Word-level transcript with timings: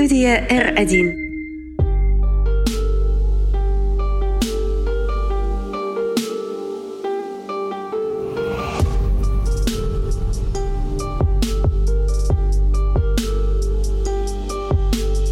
Студия 0.00 0.40
R1. 0.48 1.12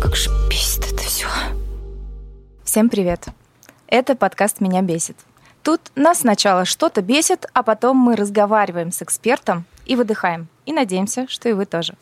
Как 0.03 0.15
же 0.15 0.29
бесит 0.51 0.85
это 0.85 0.99
все. 0.99 1.27
Всем 2.63 2.91
привет. 2.91 3.25
Это 3.87 4.15
подкаст 4.15 4.61
«Меня 4.61 4.83
бесит». 4.83 5.17
Тут 5.63 5.81
нас 5.95 6.19
сначала 6.19 6.67
что-то 6.67 7.01
бесит, 7.01 7.47
а 7.55 7.63
потом 7.63 7.97
мы 7.97 8.17
разговариваем 8.17 8.93
с 8.93 9.01
экспертом 9.01 9.65
и 9.87 9.97
выдыхаем. 9.97 10.49
И 10.69 10.73
надеемся, 10.75 11.27
что 11.29 11.49
и 11.49 11.55
вы 11.55 11.65
тоже. 11.65 11.95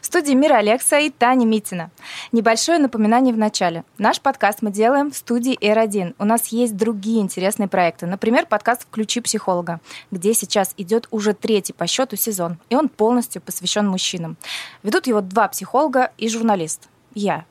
В 0.00 0.06
студии 0.06 0.32
Мира 0.32 0.54
Алекса 0.54 0.98
и 0.98 1.10
Таня 1.10 1.44
Митина. 1.44 1.90
Небольшое 2.32 2.78
напоминание 2.78 3.34
в 3.34 3.36
начале. 3.36 3.84
Наш 3.98 4.18
подкаст 4.18 4.62
мы 4.62 4.70
делаем 4.70 5.10
в 5.10 5.16
студии 5.18 5.58
R1. 5.58 6.14
У 6.18 6.24
нас 6.24 6.46
есть 6.46 6.74
другие 6.74 7.20
интересные 7.20 7.68
проекты. 7.68 8.06
Например, 8.06 8.46
подкаст 8.46 8.84
«Включи 8.84 9.20
психолога», 9.20 9.78
где 10.10 10.32
сейчас 10.32 10.72
идет 10.78 11.06
уже 11.10 11.34
третий 11.34 11.74
по 11.74 11.86
счету 11.86 12.16
сезон. 12.16 12.56
И 12.70 12.76
он 12.76 12.88
полностью 12.88 13.42
посвящен 13.42 13.86
мужчинам. 13.86 14.38
Ведут 14.82 15.06
его 15.06 15.20
два 15.20 15.46
психолога 15.48 16.10
и 16.16 16.30
журналист. 16.30 16.88
Я. 17.12 17.44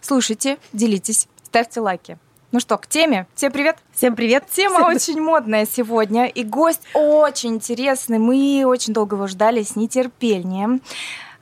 Слушайте, 0.00 0.58
делитесь, 0.72 1.28
ставьте 1.44 1.78
лайки. 1.78 2.18
Ну 2.50 2.60
что, 2.60 2.78
к 2.78 2.86
теме. 2.86 3.26
Всем 3.34 3.52
привет. 3.52 3.76
Всем 3.92 4.16
привет. 4.16 4.46
Тема 4.50 4.86
очень 4.86 5.20
модная 5.20 5.66
сегодня, 5.66 6.26
и 6.26 6.44
гость 6.44 6.80
очень 6.94 7.56
интересный. 7.56 8.18
Мы 8.18 8.64
очень 8.64 8.94
долго 8.94 9.16
его 9.16 9.26
ждали 9.26 9.62
с 9.62 9.76
нетерпением. 9.76 10.80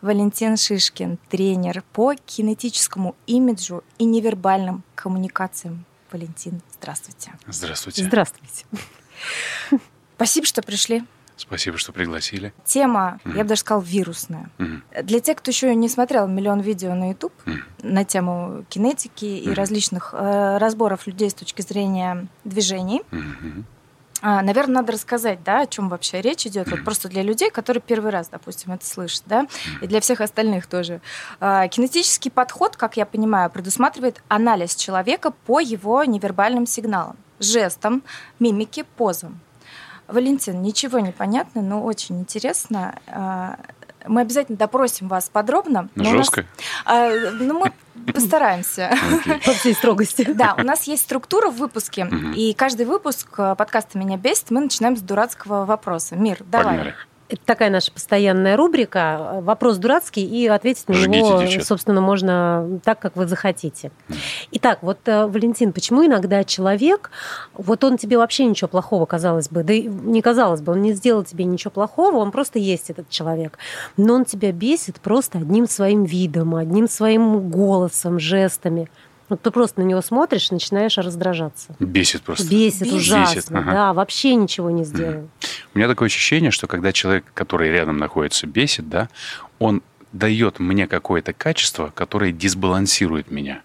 Валентин 0.03 0.57
Шишкин, 0.57 1.19
тренер 1.29 1.85
по 1.93 2.15
кинетическому 2.15 3.15
имиджу 3.29 3.85
и 3.99 4.05
невербальным 4.05 4.83
коммуникациям. 4.97 5.85
Валентин, 6.11 6.61
здравствуйте. 6.81 7.33
Здравствуйте. 7.47 8.03
Здравствуйте. 8.03 8.65
Спасибо, 10.17 10.45
что 10.45 10.61
пришли. 10.61 11.05
Спасибо, 11.37 11.77
что 11.77 11.93
пригласили. 11.93 12.53
Тема, 12.65 13.21
Мгм. 13.25 13.37
я 13.37 13.43
бы 13.43 13.49
даже 13.51 13.61
сказала, 13.61 13.83
вирусная. 13.83 14.49
Мгм. 14.59 14.83
Для 15.03 15.21
тех, 15.21 15.37
кто 15.37 15.51
еще 15.51 15.75
не 15.75 15.89
смотрел 15.89 16.27
миллион 16.27 16.61
видео 16.61 16.95
на 16.95 17.11
YouTube 17.11 17.35
Мгм. 17.45 17.63
на 17.83 18.05
тему 18.05 18.65
кинетики 18.71 19.27
и 19.27 19.47
Мгм. 19.49 19.55
различных 19.55 20.15
э, 20.17 20.57
разборов 20.59 21.07
людей 21.07 21.29
с 21.31 21.35
точки 21.35 21.63
зрения 21.63 22.27
движений, 22.45 23.03
Мгм. 23.11 23.67
А, 24.23 24.41
наверное, 24.41 24.77
надо 24.77 24.93
рассказать, 24.93 25.45
да, 25.45 25.61
о 25.61 25.67
чем 25.67 25.91
вообще 25.91 26.23
речь 26.23 26.47
идет. 26.47 26.71
Вот 26.71 26.83
просто 26.83 27.09
для 27.11 27.23
людей, 27.23 27.51
которые 27.51 27.83
первый 27.83 28.11
раз, 28.11 28.31
допустим, 28.31 28.73
это 28.73 28.85
слышат, 28.87 29.23
да, 29.27 29.47
и 29.83 29.87
для 29.87 30.01
всех 30.01 30.23
остальных 30.23 30.67
тоже. 30.67 31.03
А, 31.39 31.69
Кинетический 31.69 32.31
подход, 32.31 32.77
как 32.79 32.97
я 32.97 33.05
понимаю, 33.05 33.51
предусматривает 33.51 34.23
анализ 34.29 34.75
человека 34.75 35.33
по 35.45 35.61
его 35.61 36.03
невербальным 36.05 36.67
сигналам, 36.67 37.17
жестам, 37.41 38.03
мимике, 38.41 38.85
позам. 38.85 39.39
Валентин, 40.09 40.63
ничего 40.63 40.99
не 41.01 41.13
понятно, 41.13 41.63
но 41.63 41.83
очень 41.83 42.21
интересно. 42.21 42.99
А, 43.09 43.57
Мы 44.09 44.21
обязательно 44.21 44.57
допросим 44.57 45.09
вас 45.09 45.29
подробно. 45.29 45.89
но 45.97 46.03
у 46.05 46.13
нас- 46.13 46.17
Жестко? 46.27 46.45
А, 46.85 47.11
Ну, 47.33 47.59
мы 47.59 47.73
постараемся. 48.13 48.95
По 49.45 49.51
всей 49.53 49.75
строгости. 49.75 50.23
Да, 50.33 50.55
у 50.57 50.63
нас 50.63 50.85
есть 50.85 51.03
структура 51.03 51.51
в 51.51 51.57
выпуске, 51.57 52.09
и 52.37 52.55
каждый 52.55 52.87
выпуск 52.87 53.29
э, 53.39 53.55
подкаста 53.59 53.99
«Меня 53.99 54.17
бесит» 54.17 54.51
мы 54.51 54.61
начинаем 54.61 54.97
с 54.97 55.01
дурацкого 55.01 55.65
вопроса. 55.65 56.15
Мир, 56.15 56.39
давай. 56.45 56.77
Погнали. 56.77 56.95
Это 57.29 57.41
такая 57.45 57.71
наша 57.71 57.91
постоянная 57.91 58.57
рубрика. 58.57 59.41
Вопрос 59.43 59.79
дурацкий, 59.79 60.25
и 60.25 60.47
ответить 60.47 60.89
на 60.89 60.95
Жгите, 60.95 61.19
него, 61.19 61.65
собственно, 61.65 62.01
можно 62.01 62.81
так, 62.85 63.01
как 63.01 63.17
вы 63.17 63.27
захотите. 63.27 63.91
Итак, 64.53 64.79
вот, 64.83 64.99
э, 65.07 65.27
Валентин, 65.27 65.73
почему 65.73 66.07
иногда 66.07 66.45
человек, 66.45 67.11
вот 67.55 67.83
он 67.83 67.97
тебе 67.99 68.17
вообще 68.17 68.45
ничего 68.45 68.69
плохого, 68.69 69.07
казалось 69.07 69.49
бы, 69.49 69.65
да 69.65 69.73
и 69.73 69.83
не 69.83 70.23
казалось 70.23 70.61
бы, 70.61 70.73
он 70.73 70.83
не 70.83 70.93
сделал 70.93 71.25
тебе 71.25 71.45
ничего 71.45 71.73
плохого, 71.73 72.19
он 72.19 72.31
просто 72.31 72.61
есть 72.61 72.91
этот 72.91 73.09
человек, 73.09 73.59
но 73.97 74.15
он 74.15 74.25
тебя 74.25 74.53
бесит 74.53 75.01
просто 75.01 75.39
одним 75.39 75.69
своим 75.69 76.05
видом, 76.05 76.55
одним 76.55 76.89
своим 76.89 77.51
голосом, 77.51 78.21
жестами. 78.21 78.89
Вот 79.29 79.43
ты 79.43 79.51
просто 79.51 79.81
на 79.81 79.85
него 79.85 80.03
смотришь, 80.03 80.51
начинаешь 80.51 80.99
раздражаться. 80.99 81.75
Бесит 81.81 82.23
просто. 82.23 82.49
Бесит, 82.49 82.83
Бесит. 82.83 82.95
ужасно, 82.95 83.35
Бесит, 83.35 83.53
ага. 83.53 83.73
да, 83.73 83.93
вообще 83.93 84.35
ничего 84.37 84.71
не 84.71 84.85
сделал. 84.85 85.29
У 85.75 85.79
меня 85.79 85.89
такое 85.89 86.07
ощущение, 86.07 86.51
что 86.51 86.67
когда 86.67 86.93
человек, 86.93 87.25
который 87.35 87.71
рядом 87.71 87.99
находится, 87.99 88.47
бесит, 88.47 88.89
да, 88.89 89.09
он 89.59 89.83
дает 90.13 90.61
мне 90.61 90.87
какое-то 90.87 91.33
качество, 91.33 91.93
которое 91.95 92.33
дисбалансирует 92.33 93.31
меня. 93.31 93.63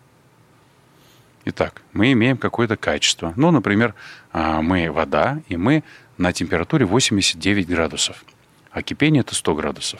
Итак, 1.46 1.82
мы 1.94 2.12
имеем 2.12 2.38
какое-то 2.38 2.78
качество. 2.78 3.34
Ну, 3.36 3.52
например, 3.52 3.96
а, 4.32 4.62
мы 4.62 4.92
вода, 4.92 5.42
и 5.48 5.58
мы 5.58 5.84
на 6.18 6.34
температуре 6.34 6.86
89 6.86 7.68
градусов. 7.68 8.24
А 8.72 8.84
кипение 8.84 9.22
это 9.22 9.36
100 9.36 9.56
градусов. 9.56 10.00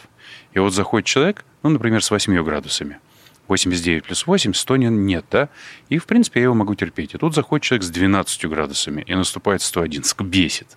И 0.52 0.58
вот 0.58 0.72
заходит 0.72 1.06
человек, 1.06 1.44
ну, 1.62 1.70
например, 1.70 2.02
с 2.02 2.10
8 2.10 2.42
градусами. 2.42 2.98
89 3.48 4.04
плюс 4.04 4.26
8, 4.26 4.52
100 4.54 4.76
не- 4.76 4.86
нет, 4.88 5.24
да? 5.30 5.48
И, 5.88 5.98
в 5.98 6.06
принципе, 6.06 6.40
я 6.40 6.44
его 6.44 6.54
могу 6.54 6.74
терпеть. 6.74 7.14
И 7.14 7.18
тут 7.18 7.34
заходит 7.34 7.64
человек 7.64 7.84
с 7.84 7.90
12 7.90 8.46
градусами, 8.46 9.02
и 9.06 9.14
наступает 9.14 9.62
101. 9.62 10.02
Ск- 10.02 10.24
Бесит. 10.24 10.68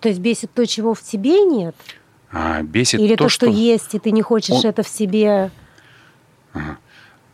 То 0.00 0.08
есть 0.08 0.20
бесит 0.20 0.52
то, 0.54 0.64
чего 0.66 0.94
в 0.94 1.02
тебе 1.02 1.40
нет? 1.42 1.74
А, 2.30 2.62
бесит 2.62 3.00
Или 3.00 3.16
то, 3.16 3.24
то, 3.24 3.28
что... 3.28 3.46
что 3.46 3.54
есть, 3.54 3.94
и 3.94 3.98
ты 3.98 4.10
не 4.12 4.22
хочешь 4.22 4.56
он- 4.56 4.66
это 4.66 4.82
в 4.82 4.88
себе? 4.88 5.50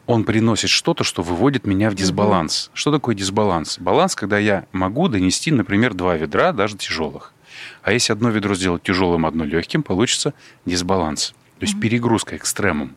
он 0.06 0.24
приносит 0.24 0.68
что-то, 0.70 1.02
что 1.02 1.22
выводит 1.22 1.66
меня 1.66 1.90
в 1.90 1.94
дисбаланс. 1.94 2.70
Что 2.74 2.92
такое 2.92 3.14
дисбаланс? 3.14 3.78
Баланс, 3.78 4.14
когда 4.14 4.38
я 4.38 4.66
могу 4.72 5.08
донести, 5.08 5.50
например, 5.50 5.94
два 5.94 6.16
ведра, 6.16 6.52
даже 6.52 6.76
тяжелых. 6.76 7.32
А 7.82 7.92
если 7.92 8.12
одно 8.12 8.28
ведро 8.30 8.54
сделать 8.54 8.82
тяжелым, 8.82 9.24
одно 9.24 9.44
легким, 9.44 9.82
получится 9.82 10.34
дисбаланс. 10.66 11.30
То 11.58 11.66
есть 11.66 11.80
перегрузка, 11.80 12.36
экстремум. 12.36 12.96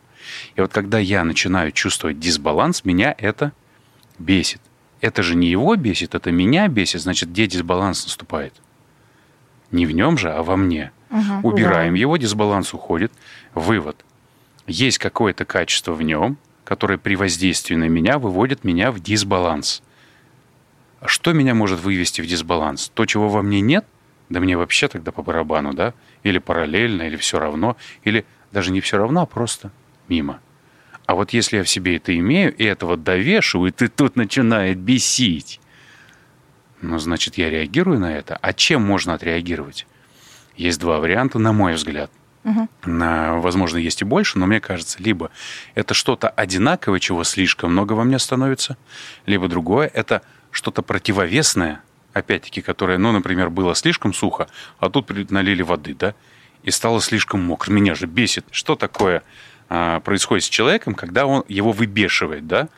И 0.56 0.60
вот 0.60 0.72
когда 0.72 0.98
я 0.98 1.24
начинаю 1.24 1.72
чувствовать 1.72 2.18
дисбаланс, 2.18 2.84
меня 2.84 3.14
это 3.18 3.52
бесит. 4.18 4.60
Это 5.00 5.22
же 5.22 5.34
не 5.34 5.48
его 5.48 5.76
бесит, 5.76 6.14
это 6.14 6.32
меня 6.32 6.68
бесит. 6.68 7.02
Значит, 7.02 7.30
где 7.30 7.46
дисбаланс 7.46 8.04
наступает? 8.04 8.54
Не 9.70 9.86
в 9.86 9.92
нем 9.92 10.18
же, 10.18 10.30
а 10.30 10.42
во 10.42 10.56
мне. 10.56 10.92
Мгм. 11.10 11.44
Убираем 11.44 11.94
его, 11.94 12.16
дисбаланс 12.16 12.74
уходит. 12.74 13.12
Вывод. 13.54 14.04
Есть 14.66 14.98
какое-то 14.98 15.44
качество 15.44 15.92
в 15.92 16.02
нем, 16.02 16.36
которое 16.64 16.98
при 16.98 17.16
воздействии 17.16 17.74
на 17.76 17.88
меня 17.88 18.18
выводит 18.18 18.64
меня 18.64 18.90
в 18.90 19.00
дисбаланс. 19.00 19.82
А 21.00 21.06
Что 21.06 21.32
меня 21.32 21.54
может 21.54 21.80
вывести 21.80 22.20
в 22.20 22.26
дисбаланс? 22.26 22.90
То, 22.92 23.06
чего 23.06 23.28
во 23.28 23.42
мне 23.42 23.60
нет? 23.60 23.86
Да 24.28 24.40
мне 24.40 24.56
вообще 24.56 24.88
тогда 24.88 25.12
по 25.12 25.22
барабану, 25.22 25.72
да? 25.72 25.94
Или 26.22 26.38
параллельно, 26.38 27.02
или 27.02 27.16
все 27.16 27.38
равно, 27.38 27.76
или 28.04 28.26
даже 28.52 28.72
не 28.72 28.80
все 28.80 28.98
равно, 28.98 29.22
а 29.22 29.26
просто 29.26 29.70
мимо. 30.08 30.40
А 31.06 31.14
вот 31.14 31.32
если 31.32 31.56
я 31.58 31.62
в 31.64 31.68
себе 31.68 31.96
это 31.96 32.16
имею, 32.18 32.54
и 32.54 32.64
этого 32.64 32.96
довешиваю, 32.96 33.72
и 33.72 33.88
тут 33.88 34.16
начинает 34.16 34.78
бесить, 34.78 35.60
ну, 36.82 36.98
значит, 36.98 37.38
я 37.38 37.50
реагирую 37.50 37.98
на 37.98 38.14
это. 38.16 38.36
А 38.40 38.52
чем 38.52 38.82
можно 38.82 39.14
отреагировать? 39.14 39.86
Есть 40.56 40.80
два 40.80 40.98
варианта, 41.00 41.38
на 41.38 41.52
мой 41.52 41.74
взгляд. 41.74 42.10
На- 42.84 43.38
Возможно, 43.40 43.78
есть 43.78 44.00
и 44.02 44.04
больше, 44.04 44.38
но 44.38 44.46
мне 44.46 44.60
кажется, 44.60 45.02
либо 45.02 45.30
это 45.74 45.92
что-то 45.94 46.28
одинаковое, 46.28 46.98
чего 47.00 47.24
слишком 47.24 47.72
много 47.72 47.92
во 47.94 48.04
мне 48.04 48.18
становится, 48.18 48.76
либо 49.26 49.48
другое, 49.48 49.90
это 49.92 50.22
что-то 50.50 50.82
противовесное, 50.82 51.82
опять-таки, 52.12 52.62
которое, 52.62 52.96
ну, 52.98 53.12
например, 53.12 53.50
было 53.50 53.74
слишком 53.74 54.14
сухо, 54.14 54.48
а 54.78 54.88
тут 54.88 55.10
налили 55.30 55.62
воды, 55.62 55.94
да, 55.94 56.14
и 56.62 56.70
стало 56.70 57.00
слишком 57.00 57.42
мокро. 57.42 57.70
Меня 57.72 57.94
же 57.94 58.06
бесит. 58.06 58.46
Что 58.50 58.76
такое 58.76 59.22
происходит 59.68 60.44
с 60.44 60.48
человеком, 60.48 60.94
когда 60.94 61.26
он 61.26 61.44
его 61.48 61.72
выбешивает, 61.72 62.46
да? 62.46 62.68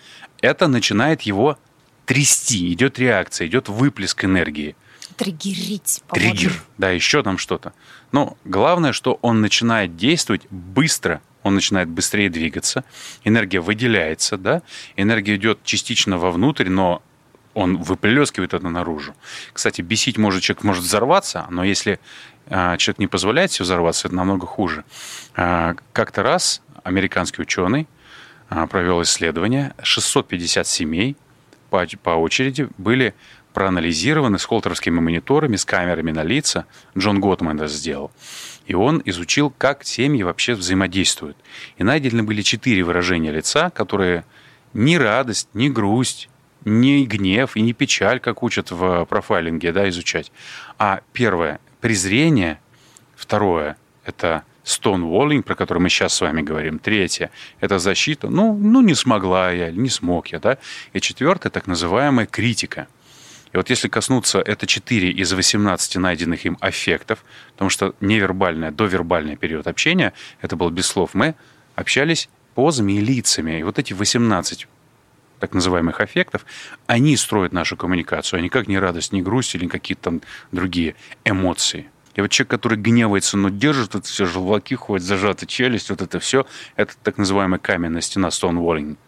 Это 0.40 0.66
начинает 0.68 1.22
его 1.22 1.58
трясти, 2.06 2.72
идет 2.72 2.98
реакция, 2.98 3.46
идет 3.46 3.68
выплеск 3.68 4.24
энергии. 4.24 4.74
Триггерить. 5.16 6.02
по-моему. 6.08 6.34
Триггер, 6.34 6.52
да, 6.78 6.90
еще 6.90 7.22
там 7.22 7.38
что-то. 7.38 7.72
Но 8.10 8.36
главное, 8.44 8.92
что 8.92 9.18
он 9.22 9.40
начинает 9.40 9.96
действовать 9.96 10.42
быстро, 10.50 11.20
он 11.42 11.54
начинает 11.54 11.88
быстрее 11.88 12.30
двигаться, 12.30 12.84
энергия 13.24 13.60
выделяется, 13.60 14.36
да, 14.36 14.62
энергия 14.96 15.36
идет 15.36 15.62
частично 15.62 16.18
вовнутрь, 16.18 16.68
но 16.68 17.02
он 17.54 17.76
выплескивает 17.76 18.54
это 18.54 18.68
наружу. 18.68 19.14
Кстати, 19.52 19.82
бесить 19.82 20.18
может 20.18 20.42
человек 20.42 20.64
может 20.64 20.84
взорваться, 20.84 21.46
но 21.50 21.64
если 21.64 22.00
а, 22.46 22.76
человек 22.76 22.98
не 22.98 23.06
позволяет 23.06 23.52
себе 23.52 23.64
взорваться, 23.64 24.08
это 24.08 24.16
намного 24.16 24.46
хуже. 24.46 24.84
А, 25.34 25.74
как-то 25.92 26.22
раз 26.22 26.62
американский 26.84 27.42
ученый 27.42 27.88
а, 28.48 28.66
провел 28.66 29.02
исследование, 29.02 29.74
650 29.82 30.66
семей 30.66 31.16
по, 31.70 31.86
по 32.02 32.10
очереди 32.10 32.68
были 32.78 33.14
проанализированы 33.52 34.38
с 34.38 34.44
холтеровскими 34.44 35.00
мониторами, 35.00 35.56
с 35.56 35.64
камерами 35.64 36.12
на 36.12 36.22
лица. 36.22 36.66
Джон 36.96 37.20
Готман 37.20 37.56
это 37.56 37.68
сделал. 37.68 38.10
И 38.66 38.74
он 38.74 39.02
изучил, 39.04 39.50
как 39.50 39.84
семьи 39.84 40.22
вообще 40.22 40.54
взаимодействуют. 40.54 41.36
И 41.76 41.82
найдены 41.82 42.22
были 42.22 42.42
четыре 42.42 42.82
выражения 42.84 43.32
лица, 43.32 43.70
которые 43.70 44.24
ни 44.72 44.94
радость, 44.94 45.48
ни 45.54 45.68
грусть, 45.68 46.28
ни 46.64 47.04
гнев 47.04 47.56
и 47.56 47.62
ни 47.62 47.72
печаль, 47.72 48.20
как 48.20 48.42
учат 48.42 48.70
в 48.70 49.04
профайлинге, 49.06 49.72
да, 49.72 49.88
изучать. 49.88 50.30
А 50.78 51.00
первое– 51.12 51.58
презрение. 51.80 52.60
Второе– 53.16 53.76
это 54.04 54.44
stonewalling, 54.70 55.42
про 55.42 55.54
который 55.54 55.78
мы 55.78 55.88
сейчас 55.88 56.14
с 56.14 56.20
вами 56.20 56.42
говорим. 56.42 56.78
Третье– 56.78 57.30
это 57.60 57.78
защита. 57.78 58.28
Ну, 58.28 58.56
ну, 58.56 58.80
не 58.80 58.94
смогла 58.94 59.50
я, 59.50 59.70
не 59.70 59.88
смог 59.88 60.28
я, 60.28 60.38
да. 60.38 60.58
И 60.92 61.00
четвертое– 61.00 61.50
так 61.50 61.66
называемая 61.66 62.26
критика– 62.26 62.86
и 63.52 63.56
вот 63.56 63.68
если 63.68 63.88
коснуться, 63.88 64.38
это 64.40 64.66
4 64.66 65.10
из 65.10 65.32
18 65.32 65.96
найденных 65.96 66.46
им 66.46 66.56
аффектов, 66.60 67.24
потому 67.52 67.68
что 67.68 67.94
невербальное, 68.00 68.70
довербальный 68.70 69.36
период 69.36 69.66
общения, 69.66 70.12
это 70.40 70.56
был 70.56 70.70
без 70.70 70.86
слов, 70.86 71.14
мы 71.14 71.34
общались 71.74 72.28
позами 72.54 72.92
и 72.92 73.00
лицами. 73.00 73.58
И 73.58 73.62
вот 73.62 73.78
эти 73.78 73.92
18 73.92 74.68
так 75.40 75.54
называемых 75.54 76.00
аффектов, 76.00 76.44
они 76.86 77.16
строят 77.16 77.52
нашу 77.52 77.76
коммуникацию, 77.76 78.38
а 78.38 78.42
никак 78.42 78.68
не 78.68 78.78
радость, 78.78 79.12
не 79.12 79.22
грусть 79.22 79.54
или 79.54 79.66
какие-то 79.66 80.02
там 80.02 80.22
другие 80.52 80.94
эмоции. 81.24 81.88
И 82.14 82.20
вот 82.20 82.30
человек, 82.30 82.50
который 82.50 82.78
гневается, 82.78 83.36
но 83.36 83.48
держит 83.48 83.94
это 83.94 84.06
все, 84.06 84.26
желваки 84.26 84.74
ходят, 84.74 85.06
зажатая 85.06 85.46
челюсть, 85.46 85.90
вот 85.90 86.02
это 86.02 86.18
все, 86.18 86.46
это 86.76 86.94
так 87.02 87.18
называемая 87.18 87.58
каменная 87.58 88.00
стена, 88.00 88.28
stonewalling– 88.28 88.96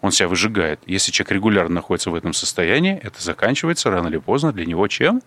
он 0.00 0.12
себя 0.12 0.28
выжигает. 0.28 0.80
Если 0.86 1.12
человек 1.12 1.32
регулярно 1.32 1.76
находится 1.76 2.10
в 2.10 2.14
этом 2.14 2.32
состоянии, 2.32 2.98
это 3.02 3.22
заканчивается 3.22 3.90
рано 3.90 4.08
или 4.08 4.18
поздно 4.18 4.52
для 4.52 4.66
него 4.66 4.86
чем? 4.88 5.22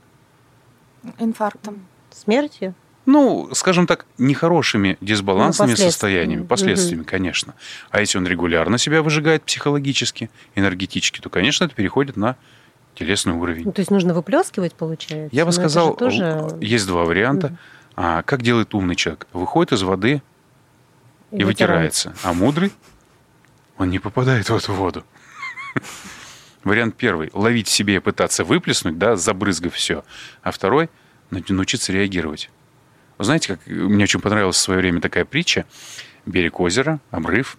Инфарктом. 1.19 1.85
Смертью? 2.11 2.73
Ну, 3.05 3.49
скажем 3.53 3.85
так, 3.85 4.05
нехорошими 4.17 4.97
дисбалансными 5.01 5.71
ну, 5.71 5.75
состояниями, 5.75 6.45
последствиями, 6.45 7.01
угу. 7.01 7.09
конечно. 7.09 7.53
А 7.91 7.99
если 7.99 8.17
он 8.17 8.25
регулярно 8.25 8.77
себя 8.77 9.01
выжигает 9.01 9.43
психологически, 9.43 10.29
энергетически, 10.55 11.19
то, 11.19 11.29
конечно, 11.29 11.65
это 11.65 11.75
переходит 11.75 12.15
на 12.15 12.37
телесный 12.95 13.33
уровень. 13.33 13.65
Ну, 13.65 13.71
то 13.71 13.79
есть 13.81 13.91
нужно 13.91 14.13
выплескивать, 14.13 14.73
получается? 14.73 15.35
Я 15.35 15.43
бы 15.45 15.49
Но 15.49 15.51
сказал, 15.53 15.95
тоже... 15.95 16.47
есть 16.61 16.87
два 16.87 17.03
варианта. 17.03 17.47
Угу. 17.47 17.57
А, 17.95 18.21
как 18.23 18.41
делает 18.41 18.73
умный 18.73 18.95
человек? 18.95 19.27
Выходит 19.33 19.73
из 19.73 19.83
воды 19.83 20.21
и, 21.31 21.37
и 21.37 21.43
вытирается. 21.43 22.09
вытирается. 22.09 22.13
А 22.23 22.33
мудрый 22.33 22.71
он 23.77 23.89
не 23.89 23.99
попадает 23.99 24.49
в 24.49 24.55
эту 24.55 24.73
воду. 24.73 25.03
Вариант 26.63 26.95
первый– 26.95 27.29
ловить 27.33 27.67
себе 27.67 27.95
и 27.95 27.99
пытаться 27.99 28.43
выплеснуть, 28.43 28.97
да, 28.97 29.15
забрызгав 29.15 29.73
все. 29.73 30.03
А 30.41 30.51
второй– 30.51 30.89
научиться 31.29 31.91
реагировать. 31.91 32.49
Вы 33.17 33.25
знаете, 33.25 33.49
как 33.55 33.67
мне 33.67 34.03
очень 34.03 34.21
понравилась 34.21 34.55
в 34.55 34.59
свое 34.59 34.79
время 34.79 35.01
такая 35.01 35.25
притча. 35.25 35.65
Берег 36.25 36.59
озера, 36.59 36.99
обрыв, 37.11 37.57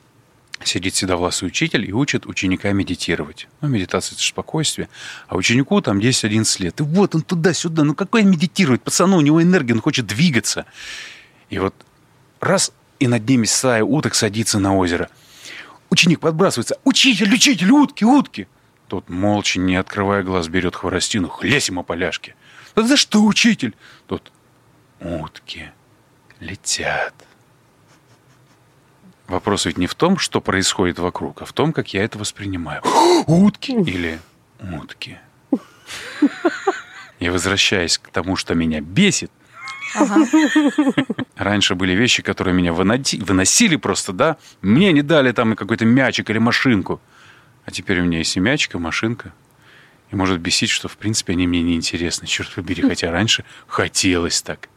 сидит 0.62 0.94
седовласый 0.94 1.48
учитель 1.48 1.88
и 1.88 1.92
учит 1.92 2.26
ученика 2.26 2.72
медитировать. 2.72 3.48
Ну, 3.60 3.68
медитация– 3.68 4.12
это 4.14 4.22
же 4.22 4.28
спокойствие. 4.28 4.88
А 5.28 5.36
ученику 5.36 5.80
там 5.80 5.98
10-11 5.98 6.62
лет. 6.62 6.80
И 6.80 6.82
вот 6.82 7.14
он 7.14 7.22
туда-сюда. 7.22 7.84
Ну, 7.84 7.94
какой 7.94 8.22
медитирует? 8.22 8.82
Пацану, 8.82 9.16
у 9.16 9.20
него 9.20 9.42
энергия, 9.42 9.74
он 9.74 9.80
хочет 9.80 10.06
двигаться. 10.06 10.66
И 11.50 11.58
вот 11.58 11.74
раз 12.40 12.72
и 12.98 13.08
над 13.08 13.28
ними 13.28 13.44
стая 13.44 13.82
уток 13.84 14.14
садится 14.14 14.58
на 14.58 14.76
озеро– 14.76 15.08
Ученик 15.94 16.18
подбрасывается. 16.18 16.76
«Учитель, 16.82 17.32
учитель, 17.32 17.70
утки, 17.70 18.02
утки!» 18.02 18.48
Тот, 18.88 19.08
молча, 19.08 19.60
не 19.60 19.76
открывая 19.76 20.24
глаз, 20.24 20.48
берет 20.48 20.74
хворостину, 20.74 21.28
хлесь 21.28 21.68
ему 21.68 21.84
поляшки. 21.84 22.34
«Да 22.74 22.82
за 22.82 22.96
что, 22.96 23.22
учитель?» 23.22 23.76
Тот, 24.08 24.32
«Утки 24.98 25.70
летят». 26.40 27.14
Вопрос 29.26 29.64
ведь 29.66 29.78
не 29.78 29.86
в 29.86 29.94
том, 29.94 30.18
что 30.18 30.40
происходит 30.40 30.98
вокруг, 30.98 31.42
а 31.42 31.44
в 31.44 31.52
том, 31.52 31.72
как 31.72 31.94
я 31.94 32.04
это 32.04 32.18
воспринимаю. 32.18 32.82
Утки 33.26 33.72
или 33.72 34.18
утки. 34.60 35.18
И 37.18 37.28
возвращаясь 37.28 37.98
к 37.98 38.08
тому, 38.08 38.36
что 38.36 38.54
меня 38.54 38.80
бесит, 38.80 39.30
Ага. 39.94 40.26
Раньше 41.36 41.74
были 41.74 41.92
вещи, 41.92 42.22
которые 42.22 42.54
меня 42.54 42.72
выносили 42.72 43.76
просто, 43.76 44.12
да. 44.12 44.36
Мне 44.60 44.92
не 44.92 45.02
дали 45.02 45.32
там 45.32 45.54
какой-то 45.54 45.84
мячик 45.84 46.30
или 46.30 46.38
машинку. 46.38 47.00
А 47.64 47.70
теперь 47.70 48.00
у 48.00 48.04
меня 48.04 48.18
есть 48.18 48.36
и 48.36 48.40
мячик, 48.40 48.74
и 48.74 48.78
машинка. 48.78 49.32
И 50.10 50.16
может 50.16 50.40
бесить, 50.40 50.70
что, 50.70 50.88
в 50.88 50.96
принципе, 50.96 51.32
они 51.32 51.46
мне 51.46 51.62
не 51.62 51.76
интересны. 51.76 52.26
Черт 52.26 52.52
побери, 52.54 52.82
хотя 52.82 53.10
раньше 53.10 53.44
хотелось 53.66 54.42
так. 54.42 54.68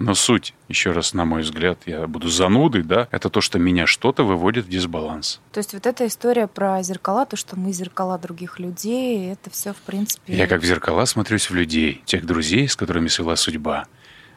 Но 0.00 0.14
суть, 0.14 0.54
еще 0.66 0.92
раз, 0.92 1.12
на 1.12 1.26
мой 1.26 1.42
взгляд, 1.42 1.80
я 1.84 2.06
буду 2.06 2.28
занудой, 2.28 2.82
да, 2.82 3.06
это 3.10 3.28
то, 3.28 3.42
что 3.42 3.58
меня 3.58 3.86
что-то 3.86 4.24
выводит 4.24 4.64
в 4.64 4.68
дисбаланс. 4.70 5.40
То 5.52 5.58
есть 5.58 5.74
вот 5.74 5.86
эта 5.86 6.06
история 6.06 6.46
про 6.46 6.82
зеркала, 6.82 7.26
то, 7.26 7.36
что 7.36 7.58
мы 7.58 7.70
зеркала 7.70 8.18
других 8.18 8.58
людей, 8.58 9.30
это 9.30 9.50
все, 9.50 9.74
в 9.74 9.76
принципе... 9.76 10.34
Я 10.34 10.46
как 10.46 10.62
в 10.62 10.64
зеркала 10.64 11.04
смотрюсь 11.04 11.50
в 11.50 11.54
людей, 11.54 12.00
тех 12.06 12.24
друзей, 12.24 12.66
с 12.66 12.76
которыми 12.76 13.08
свела 13.08 13.36
судьба. 13.36 13.84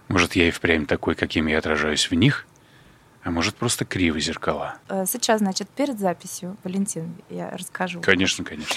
Может, 0.09 0.35
я 0.35 0.49
и 0.49 0.51
впрямь 0.51 0.85
такой, 0.85 1.15
каким 1.15 1.47
я 1.47 1.59
отражаюсь 1.59 2.11
в 2.11 2.13
них? 2.13 2.45
А 3.23 3.31
может, 3.31 3.55
просто 3.55 3.85
кривые 3.85 4.21
зеркала? 4.21 4.75
Э, 4.89 5.05
сейчас, 5.07 5.39
значит, 5.39 5.69
перед 5.69 5.97
записью, 5.97 6.57
Валентин, 6.63 7.15
я 7.29 7.51
расскажу. 7.51 8.01
Конечно, 8.01 8.43
конечно. 8.43 8.75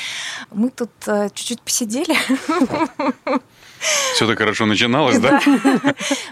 Мы 0.53 0.71
тут 0.71 0.91
э, 1.07 1.31
чуть-чуть 1.35 1.61
посидели. 1.63 2.15
Все 4.15 4.27
так 4.27 4.39
хорошо 4.39 4.67
начиналось, 4.67 5.19
да? 5.19 5.41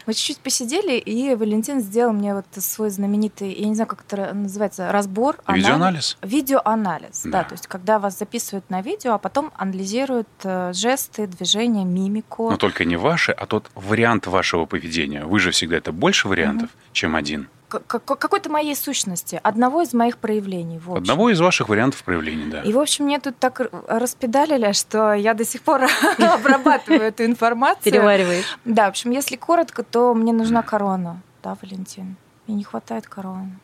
Мы 0.06 0.14
чуть-чуть 0.14 0.38
посидели, 0.38 0.96
и 0.96 1.34
Валентин 1.34 1.80
сделал 1.80 2.12
мне 2.12 2.34
вот 2.34 2.46
свой 2.56 2.90
знаменитый, 2.90 3.52
я 3.52 3.66
не 3.66 3.74
знаю, 3.74 3.88
как 3.88 4.04
это 4.08 4.32
называется, 4.32 4.90
разбор. 4.92 5.38
Видеоанализ? 5.48 6.16
Видеоанализ, 6.22 7.22
да. 7.24 7.42
То 7.42 7.54
есть, 7.54 7.66
когда 7.66 7.98
вас 7.98 8.18
записывают 8.18 8.70
на 8.70 8.80
видео, 8.80 9.14
а 9.14 9.18
потом 9.18 9.52
анализируют 9.56 10.28
э, 10.44 10.72
жесты, 10.72 11.26
движения, 11.26 11.84
мимику. 11.84 12.48
Но 12.48 12.56
только 12.56 12.84
не 12.84 12.96
ваши, 12.96 13.32
а 13.32 13.46
тот 13.46 13.70
вариант 13.74 14.28
вашего 14.28 14.66
поведения. 14.66 15.24
Вы 15.24 15.40
же 15.40 15.50
всегда 15.50 15.76
это 15.76 15.90
больше 15.90 16.28
вариантов, 16.28 16.70
чем 16.92 17.16
один 17.16 17.48
какой-то 17.86 18.50
моей 18.50 18.76
сущности, 18.76 19.40
одного 19.42 19.82
из 19.82 19.92
моих 19.92 20.18
проявлений. 20.18 20.78
В 20.78 20.94
Одного 20.94 21.30
из 21.30 21.40
ваших 21.40 21.68
вариантов 21.68 22.02
проявлений, 22.02 22.50
да. 22.50 22.62
И, 22.62 22.72
в 22.72 22.78
общем, 22.78 23.04
мне 23.06 23.18
тут 23.18 23.38
так 23.38 23.60
распедалили, 23.88 24.72
что 24.72 25.14
я 25.14 25.34
до 25.34 25.44
сих 25.44 25.62
пор 25.62 25.82
обрабатываю 26.18 27.02
эту 27.02 27.24
информацию. 27.24 27.92
Перевариваешь. 27.92 28.58
Да, 28.64 28.86
в 28.86 28.88
общем, 28.90 29.10
если 29.10 29.36
коротко, 29.36 29.82
то 29.82 30.14
мне 30.14 30.32
нужна 30.32 30.62
корона. 30.62 31.20
Да, 31.42 31.56
Валентин? 31.60 32.16
Мне 32.46 32.56
не 32.56 32.64
хватает 32.64 33.06
короны. 33.06 33.58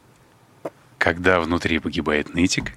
Когда 0.99 1.41
внутри 1.41 1.79
погибает 1.79 2.35
нытик, 2.35 2.73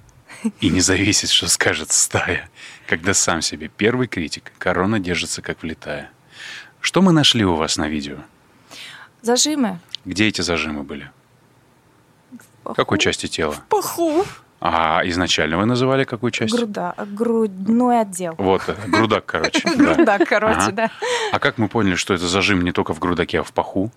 и 0.60 0.68
не 0.68 0.80
зависит, 0.80 1.30
что 1.30 1.48
скажет 1.48 1.92
стая, 1.92 2.48
когда 2.86 3.14
сам 3.14 3.40
себе 3.42 3.68
первый 3.68 4.08
критик, 4.08 4.52
корона 4.58 5.00
держится 5.00 5.42
как 5.42 5.62
влетая. 5.62 6.10
Что 6.80 7.00
мы 7.02 7.12
нашли 7.12 7.44
у 7.44 7.54
вас 7.54 7.76
на 7.76 7.88
видео? 7.88 8.18
Зажимы. 9.22 9.78
Где 10.04 10.28
эти 10.28 10.42
зажимы 10.42 10.82
были? 10.82 11.10
Паху. 12.64 12.74
Какой 12.76 12.98
части 12.98 13.26
тела? 13.26 13.52
В 13.52 13.62
паху. 13.62 14.24
А 14.60 15.02
изначально 15.04 15.58
вы 15.58 15.66
называли 15.66 16.04
какую 16.04 16.30
часть? 16.30 16.54
Груда, 16.54 16.94
грудной 16.96 18.00
отдел. 18.00 18.34
Вот, 18.38 18.62
грудак, 18.88 19.26
короче. 19.26 19.68
Грудак, 19.76 20.26
короче, 20.26 20.70
да. 20.72 20.90
А 21.32 21.38
как 21.38 21.58
мы 21.58 21.68
поняли, 21.68 21.96
что 21.96 22.14
это 22.14 22.26
зажим 22.26 22.62
не 22.62 22.72
только 22.72 22.94
в 22.94 22.98
грудаке, 22.98 23.40
а 23.40 23.42
в 23.42 23.52
паху? 23.52 23.92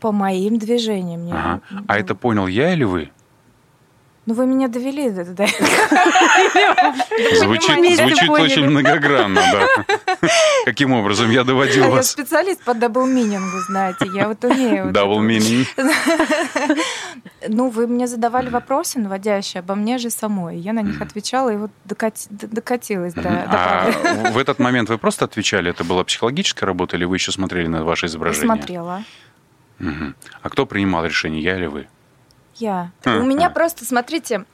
По 0.00 0.10
моим 0.10 0.58
движениям. 0.58 1.62
А 1.86 1.98
это 1.98 2.14
понял 2.14 2.46
я 2.48 2.72
или 2.72 2.84
вы? 2.84 3.10
Ну, 4.26 4.34
вы 4.34 4.46
меня 4.46 4.66
довели 4.66 5.08
до 5.08 5.20
этого. 5.22 5.48
Звучит, 7.36 7.96
звучит 7.96 8.28
очень 8.28 8.66
многогранно, 8.68 9.40
да. 9.52 10.28
Каким 10.64 10.92
образом 10.92 11.30
я 11.30 11.44
доводил 11.44 11.84
а 11.84 11.88
вас? 11.90 11.98
Я 11.98 12.24
специалист 12.24 12.60
по 12.64 12.74
double 12.74 13.08
meaning 13.08 13.49
у, 13.49 13.60
знаете. 13.68 14.06
Я 14.12 14.26
вот 14.26 14.42
умею. 14.44 14.90
Double 14.92 15.25
meaning. 15.25 15.68
Ну, 17.48 17.68
вы 17.70 17.86
мне 17.86 18.08
задавали 18.08 18.48
вопросы 18.48 18.98
наводящие 18.98 19.60
обо 19.60 19.76
мне 19.76 19.98
же 19.98 20.10
самой. 20.10 20.58
Я 20.58 20.72
на 20.72 20.82
них 20.82 21.00
отвечала 21.00 21.50
и 21.50 21.56
вот 21.56 21.70
докатилась 21.84 23.14
до 23.14 23.44
А 23.48 23.92
в 24.32 24.38
этот 24.38 24.58
момент 24.58 24.88
вы 24.88 24.98
просто 24.98 25.26
отвечали? 25.26 25.70
Это 25.70 25.84
была 25.84 26.02
психологическая 26.02 26.66
работа 26.66 26.96
или 26.96 27.04
вы 27.04 27.16
еще 27.16 27.30
смотрели 27.30 27.68
на 27.68 27.84
ваше 27.84 28.06
изображение? 28.06 28.46
Смотрела. 28.46 29.04
А 29.78 30.50
кто 30.50 30.66
принимал 30.66 31.04
решение, 31.04 31.42
я 31.42 31.56
или 31.56 31.66
вы? 31.66 31.86
Я. 32.58 32.90
У 33.04 33.22
меня 33.22 33.50
просто, 33.50 33.84
смотрите, 33.84 34.44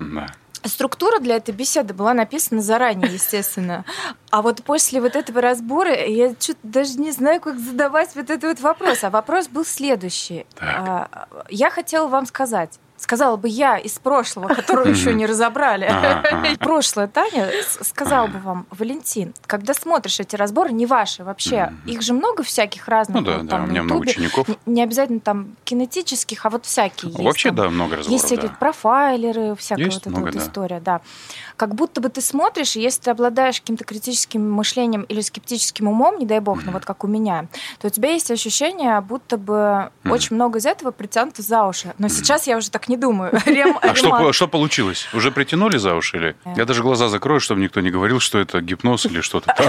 Структура 0.64 1.18
для 1.18 1.37
этой 1.37 1.52
беседы 1.52 1.92
была 1.92 2.14
написана 2.14 2.62
заранее, 2.62 3.12
естественно. 3.12 3.85
А 4.30 4.42
вот 4.42 4.62
после 4.62 5.00
вот 5.00 5.16
этого 5.16 5.40
разбора 5.40 5.92
я 6.06 6.37
что-то 6.38 6.61
даже 6.62 7.00
не 7.00 7.11
знаю, 7.11 7.40
как 7.40 7.59
задавать 7.59 8.14
вот 8.14 8.30
этот 8.30 8.44
вот 8.44 8.61
вопрос. 8.61 9.02
А 9.02 9.11
вопрос 9.11 9.49
был 9.49 9.64
следующий. 9.64 10.47
Так. 10.54 11.28
Я 11.49 11.68
хотела 11.68 12.06
вам 12.06 12.26
сказать, 12.26 12.78
сказала 13.02 13.37
бы 13.37 13.49
я 13.49 13.78
из 13.78 13.99
прошлого, 13.99 14.49
которую 14.49 14.90
еще 14.94 15.12
не 15.12 15.26
разобрали. 15.26 15.90
Прошлое 16.59 17.09
Таня 17.09 17.50
сказала 17.80 18.28
бы 18.28 18.38
вам, 18.38 18.66
Валентин, 18.71 19.35
когда 19.47 19.75
смотришь 19.75 20.21
эти 20.21 20.37
разборы, 20.37 20.73
не 20.73 20.87
ваши 20.87 21.25
вообще, 21.25 21.73
их 21.87 22.02
же 22.02 22.12
много 22.14 22.42
всяких 22.42 22.88
разных. 22.88 23.16
Ну 23.21 23.26
да, 23.26 23.38
да, 23.42 23.62
у 23.62 23.66
меня 23.66 23.82
много 23.82 24.02
учеников. 24.02 24.49
Не 24.66 24.82
обязательно 24.82 25.21
там 25.21 25.56
кинетических, 25.64 26.47
а 26.47 26.50
вот 26.50 26.64
всякие 26.64 27.11
есть. 27.11 27.23
Вообще, 27.23 27.50
да, 27.50 27.68
много 27.68 27.97
разговоров. 27.97 28.11
Есть 28.11 28.26
всякие 28.26 28.50
профайлеры, 28.59 29.54
всякая 29.56 29.90
вот 29.90 30.06
эта 30.06 30.21
вот 30.21 30.37
история, 30.37 30.80
да. 30.80 31.00
Как 31.56 31.75
будто 31.75 32.00
бы 32.00 32.09
ты 32.09 32.21
смотришь, 32.21 32.76
если 32.76 33.02
ты 33.02 33.11
обладаешь 33.11 33.61
каким-то 33.61 33.85
критическим 33.85 34.50
мышлением 34.50 35.02
или 35.02 35.21
скептическим 35.21 35.88
умом, 35.88 36.18
не 36.18 36.26
дай 36.26 36.40
бог, 36.40 36.59
ну 36.59 36.62
Мгм. 36.64 36.73
вот 36.75 36.85
как 36.85 37.04
у 37.04 37.06
меня, 37.06 37.47
то 37.78 37.88
у 37.88 37.90
тебя 37.90 38.11
есть 38.11 38.30
ощущение, 38.30 39.00
будто 39.00 39.37
бы 39.37 39.90
очень 40.04 40.37
много 40.37 40.59
из 40.59 40.66
этого 40.66 40.90
притянуто 40.92 41.42
за 41.42 41.64
уши. 41.64 41.94
Но 41.99 42.09
сейчас 42.09 42.47
я 42.47 42.56
уже 42.56 42.71
так 42.71 42.88
не 42.88 42.91
думаю. 42.96 43.32
Рем- 43.46 43.78
А 43.80 44.32
что, 44.32 44.49
получилось? 44.49 45.08
Уже 45.12 45.30
притянули 45.30 45.78
за 45.78 45.94
уши 45.94 46.16
или? 46.16 46.37
Э. 46.44 46.54
Я 46.56 46.64
даже 46.64 46.82
глаза 46.82 47.08
закрою, 47.08 47.40
чтобы 47.40 47.61
никто 47.61 47.80
не 47.80 47.90
говорил, 47.90 48.20
что 48.20 48.38
это 48.38 48.61
гипноз 48.61 49.06
или 49.06 49.20
что-то 49.20 49.54
там. 49.56 49.66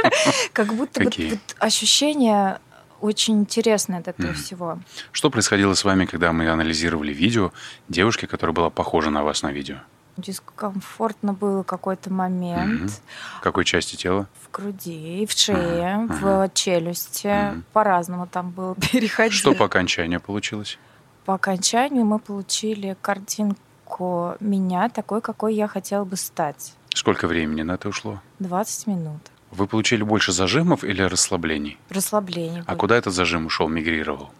Как 0.52 0.74
будто 0.74 1.02
бы 1.02 1.10
ощущение 1.58 2.58
очень 3.00 3.40
интересное 3.40 4.00
от 4.00 4.08
этого 4.08 4.32
всего. 4.32 4.78
Что 5.12 5.30
происходило 5.30 5.74
с 5.74 5.84
вами, 5.84 6.06
когда 6.06 6.32
мы 6.32 6.48
анализировали 6.48 7.12
видео 7.12 7.52
девушки, 7.88 8.26
которая 8.26 8.54
была 8.54 8.70
похожа 8.70 9.10
на 9.10 9.22
вас 9.22 9.42
на 9.42 9.52
видео? 9.52 9.76
Дискомфортно 10.16 11.34
было 11.34 11.62
какой-то 11.62 12.10
момент. 12.10 13.02
В 13.38 13.40
какой 13.40 13.64
части 13.64 13.96
тела? 13.96 14.26
в 14.42 14.50
груди, 14.56 15.26
в 15.28 15.38
шее, 15.38 16.06
в 16.08 16.50
челюсти. 16.54 17.62
По-разному 17.72 18.26
там 18.26 18.50
было 18.50 18.74
переходить. 18.92 19.36
Что 19.36 19.54
по 19.54 19.66
окончанию 19.66 20.20
получилось? 20.20 20.78
По 21.26 21.34
окончанию 21.34 22.04
мы 22.04 22.20
получили 22.20 22.96
картинку 23.02 24.36
меня 24.38 24.88
такой, 24.88 25.20
какой 25.20 25.54
я 25.54 25.66
хотела 25.66 26.04
бы 26.04 26.16
стать. 26.16 26.74
Сколько 26.94 27.26
времени 27.26 27.62
на 27.62 27.72
это 27.72 27.88
ушло? 27.88 28.22
20 28.38 28.86
минут. 28.86 29.20
Вы 29.50 29.66
получили 29.66 30.04
больше 30.04 30.30
зажимов 30.30 30.84
или 30.84 31.02
расслаблений? 31.02 31.78
Расслабление. 31.90 32.62
А 32.66 32.70
было. 32.72 32.78
куда 32.78 32.96
этот 32.96 33.12
зажим 33.12 33.46
ушел, 33.46 33.68
мигрировал? 33.68 34.30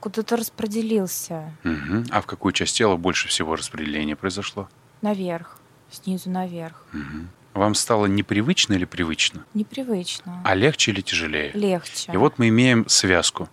Куда-то 0.00 0.36
распределился 0.36 1.52
Мгм. 1.64 2.06
А 2.10 2.20
в 2.22 2.26
какую 2.26 2.52
часть 2.52 2.76
тела 2.76 2.96
больше 2.96 3.28
всего 3.28 3.56
распределение 3.56 4.16
произошло? 4.16 4.68
наверх, 5.02 5.58
снизу 5.90 6.30
наверх. 6.30 6.86
Мгм. 6.92 7.28
Вам 7.54 7.74
стало 7.74 8.06
непривычно 8.06 8.74
или 8.74 8.84
привычно? 8.84 9.44
Непривычно. 9.52 10.40
А 10.44 10.54
легче 10.54 10.92
или 10.92 11.00
тяжелее? 11.02 11.50
Легче. 11.52 12.12
И 12.12 12.16
вот 12.16 12.38
мы 12.38 12.48
имеем 12.48 12.88
связку. 12.88 13.48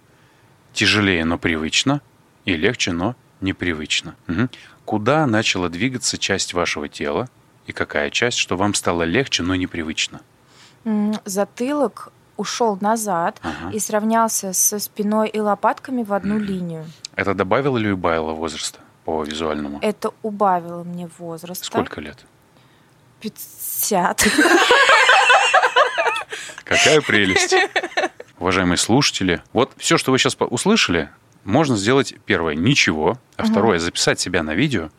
Тяжелее, 0.74 1.26
но 1.26 1.38
привычно, 1.38 2.02
и 2.46 2.56
легче, 2.56 2.92
но 2.92 3.16
непривычно. 3.42 4.16
Мгм. 4.28 4.50
Куда 4.86 5.26
начала 5.26 5.70
двигаться 5.70 6.18
часть 6.18 6.54
вашего 6.54 6.88
тела, 6.88 7.30
и 7.68 7.72
какая 7.72 8.10
часть, 8.10 8.38
что 8.38 8.58
вам 8.58 8.74
стало 8.74 9.04
легче, 9.04 9.44
но 9.44 9.56
непривычно? 9.56 10.22
Затылок 11.26 12.12
ушел 12.38 12.78
назад 12.82 13.40
Ага. 13.44 13.72
и 13.72 13.80
сравнялся 13.80 14.52
со 14.54 14.80
спиной 14.80 15.30
и 15.30 15.40
лопатками 15.40 16.04
в 16.04 16.12
одну 16.14 16.36
Мгм. 16.36 16.44
линию. 16.44 16.86
Это 17.16 17.34
добавило 17.36 17.78
или 17.78 17.92
убавило 17.92 18.32
возраста 18.32 18.80
по 19.06 19.24
визуальному? 19.24 19.80
Это 19.82 20.12
убавило 20.24 20.84
мне 20.84 21.10
возраст. 21.20 21.64
Сколько 21.66 22.02
лет? 22.02 22.18
50. 23.20 24.26
Какая 26.64 27.02
прелесть. 27.02 27.54
Уважаемые 28.40 28.78
слушатели, 28.78 29.44
вот 29.54 29.72
все, 29.78 29.98
что 29.98 30.12
вы 30.12 30.18
сейчас 30.18 30.36
услышали, 30.40 31.10
можно 31.44 31.76
сделать 31.78 32.16
первое– 32.26 32.56
ничего, 32.56 33.20
а 33.38 33.44
Мгм. 33.44 33.52
второе– 33.52 33.80
записать 33.80 34.20
себя 34.20 34.44
на 34.44 34.54
видео. 34.56 34.90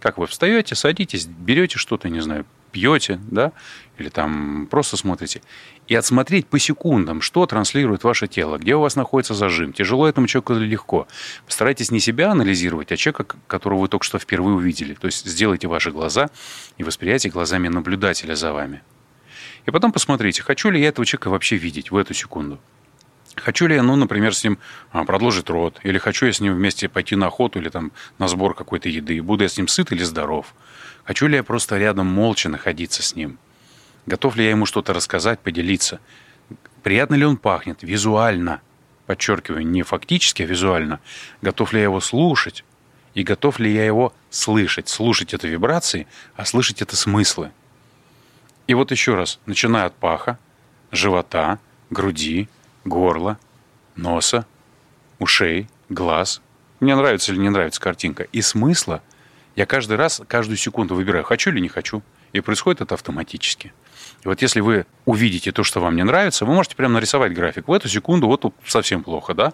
Как 0.00 0.16
вы 0.18 0.26
встаете, 0.26 0.74
садитесь, 0.74 1.26
берете 1.26 1.76
что-то, 1.78 2.08
не 2.08 2.20
знаю, 2.20 2.46
пьете, 2.72 3.20
да, 3.30 3.52
или 3.98 4.08
там 4.08 4.66
просто 4.70 4.96
смотрите, 4.96 5.42
и 5.88 5.94
отсмотреть 5.94 6.46
по 6.46 6.58
секундам, 6.58 7.20
что 7.20 7.44
транслирует 7.46 8.04
ваше 8.04 8.28
тело, 8.28 8.58
где 8.58 8.76
у 8.76 8.80
вас 8.80 8.96
находится 8.96 9.34
зажим, 9.34 9.72
тяжело 9.72 10.08
этому 10.08 10.26
человеку 10.26 10.54
или 10.54 10.64
легко. 10.66 11.06
Постарайтесь 11.46 11.90
не 11.90 12.00
себя 12.00 12.30
анализировать, 12.30 12.92
а 12.92 12.96
человека, 12.96 13.36
которого 13.46 13.80
вы 13.80 13.88
только 13.88 14.04
что 14.04 14.18
впервые 14.18 14.54
увидели. 14.54 14.94
То 14.94 15.06
есть 15.06 15.26
сделайте 15.26 15.66
ваши 15.68 15.90
глаза 15.90 16.30
и 16.78 16.84
восприятие 16.84 17.32
глазами 17.32 17.68
наблюдателя 17.68 18.36
за 18.36 18.52
вами. 18.52 18.82
И 19.66 19.70
потом 19.70 19.92
посмотрите, 19.92 20.42
хочу 20.42 20.70
ли 20.70 20.80
я 20.80 20.88
этого 20.88 21.04
человека 21.04 21.28
вообще 21.28 21.56
видеть 21.56 21.90
в 21.90 21.96
эту 21.96 22.14
секунду. 22.14 22.58
Хочу 23.36 23.66
ли 23.66 23.74
я, 23.74 23.82
ну, 23.82 23.96
например, 23.96 24.34
с 24.34 24.44
ним 24.44 24.58
а, 24.92 25.04
продолжить 25.04 25.48
род, 25.48 25.80
или 25.82 25.98
хочу 25.98 26.26
я 26.26 26.32
с 26.32 26.40
ним 26.40 26.54
вместе 26.54 26.88
пойти 26.88 27.16
на 27.16 27.28
охоту 27.28 27.58
или 27.58 27.68
там 27.68 27.92
на 28.18 28.28
сбор 28.28 28.54
какой-то 28.54 28.88
еды, 28.88 29.22
буду 29.22 29.44
я 29.44 29.48
с 29.48 29.56
ним 29.56 29.68
сыт 29.68 29.92
или 29.92 30.02
здоров. 30.02 30.54
Хочу 31.04 31.26
ли 31.26 31.36
я 31.36 31.42
просто 31.42 31.78
рядом 31.78 32.06
молча 32.06 32.48
находиться 32.48 33.02
с 33.02 33.16
ним. 33.16 33.38
Готов 34.06 34.36
ли 34.36 34.44
я 34.44 34.50
ему 34.50 34.66
что-то 34.66 34.92
рассказать, 34.92 35.40
поделиться. 35.40 36.00
Приятно 36.82 37.14
ли 37.14 37.24
он 37.24 37.36
пахнет 37.36 37.82
визуально, 37.82 38.60
подчеркиваю, 39.06 39.66
не 39.66 39.82
фактически, 39.82 40.42
а 40.42 40.46
визуально. 40.46 41.00
Готов 41.42 41.72
ли 41.72 41.78
я 41.78 41.84
его 41.84 42.00
слушать, 42.00 42.64
и 43.14 43.22
готов 43.22 43.58
ли 43.58 43.72
я 43.72 43.84
его 43.84 44.12
слышать. 44.30 44.88
Слушать 44.88 45.34
это 45.34 45.48
вибрации, 45.48 46.06
а 46.36 46.44
слышать 46.44 46.82
это 46.82 46.96
смыслы. 46.96 47.50
И 48.66 48.74
вот 48.74 48.90
еще 48.90 49.14
раз, 49.14 49.40
начиная 49.46 49.86
от 49.86 49.96
паха, 49.96 50.38
живота, 50.92 51.58
груди, 51.90 52.48
горла, 52.84 53.38
носа, 53.96 54.46
ушей, 55.18 55.68
глаз. 55.88 56.40
Мне 56.80 56.96
нравится 56.96 57.32
или 57.32 57.40
не 57.40 57.50
нравится 57.50 57.80
картинка. 57.80 58.24
И 58.32 58.40
смысла 58.40 59.02
я 59.56 59.66
каждый 59.66 59.96
раз, 59.96 60.22
каждую 60.26 60.56
секунду 60.56 60.94
выбираю, 60.94 61.24
хочу 61.24 61.50
или 61.50 61.60
не 61.60 61.68
хочу. 61.68 62.02
И 62.32 62.40
происходит 62.40 62.80
это 62.80 62.94
автоматически. 62.94 63.72
И 64.24 64.28
вот 64.28 64.40
если 64.40 64.60
вы 64.60 64.86
увидите 65.04 65.52
то, 65.52 65.64
что 65.64 65.80
вам 65.80 65.96
не 65.96 66.04
нравится, 66.04 66.44
вы 66.44 66.54
можете 66.54 66.76
прямо 66.76 66.94
нарисовать 66.94 67.34
график. 67.34 67.68
В 67.68 67.72
эту 67.72 67.88
секунду 67.88 68.26
вот 68.28 68.42
тут 68.42 68.54
совсем 68.64 69.02
плохо, 69.02 69.34
да? 69.34 69.52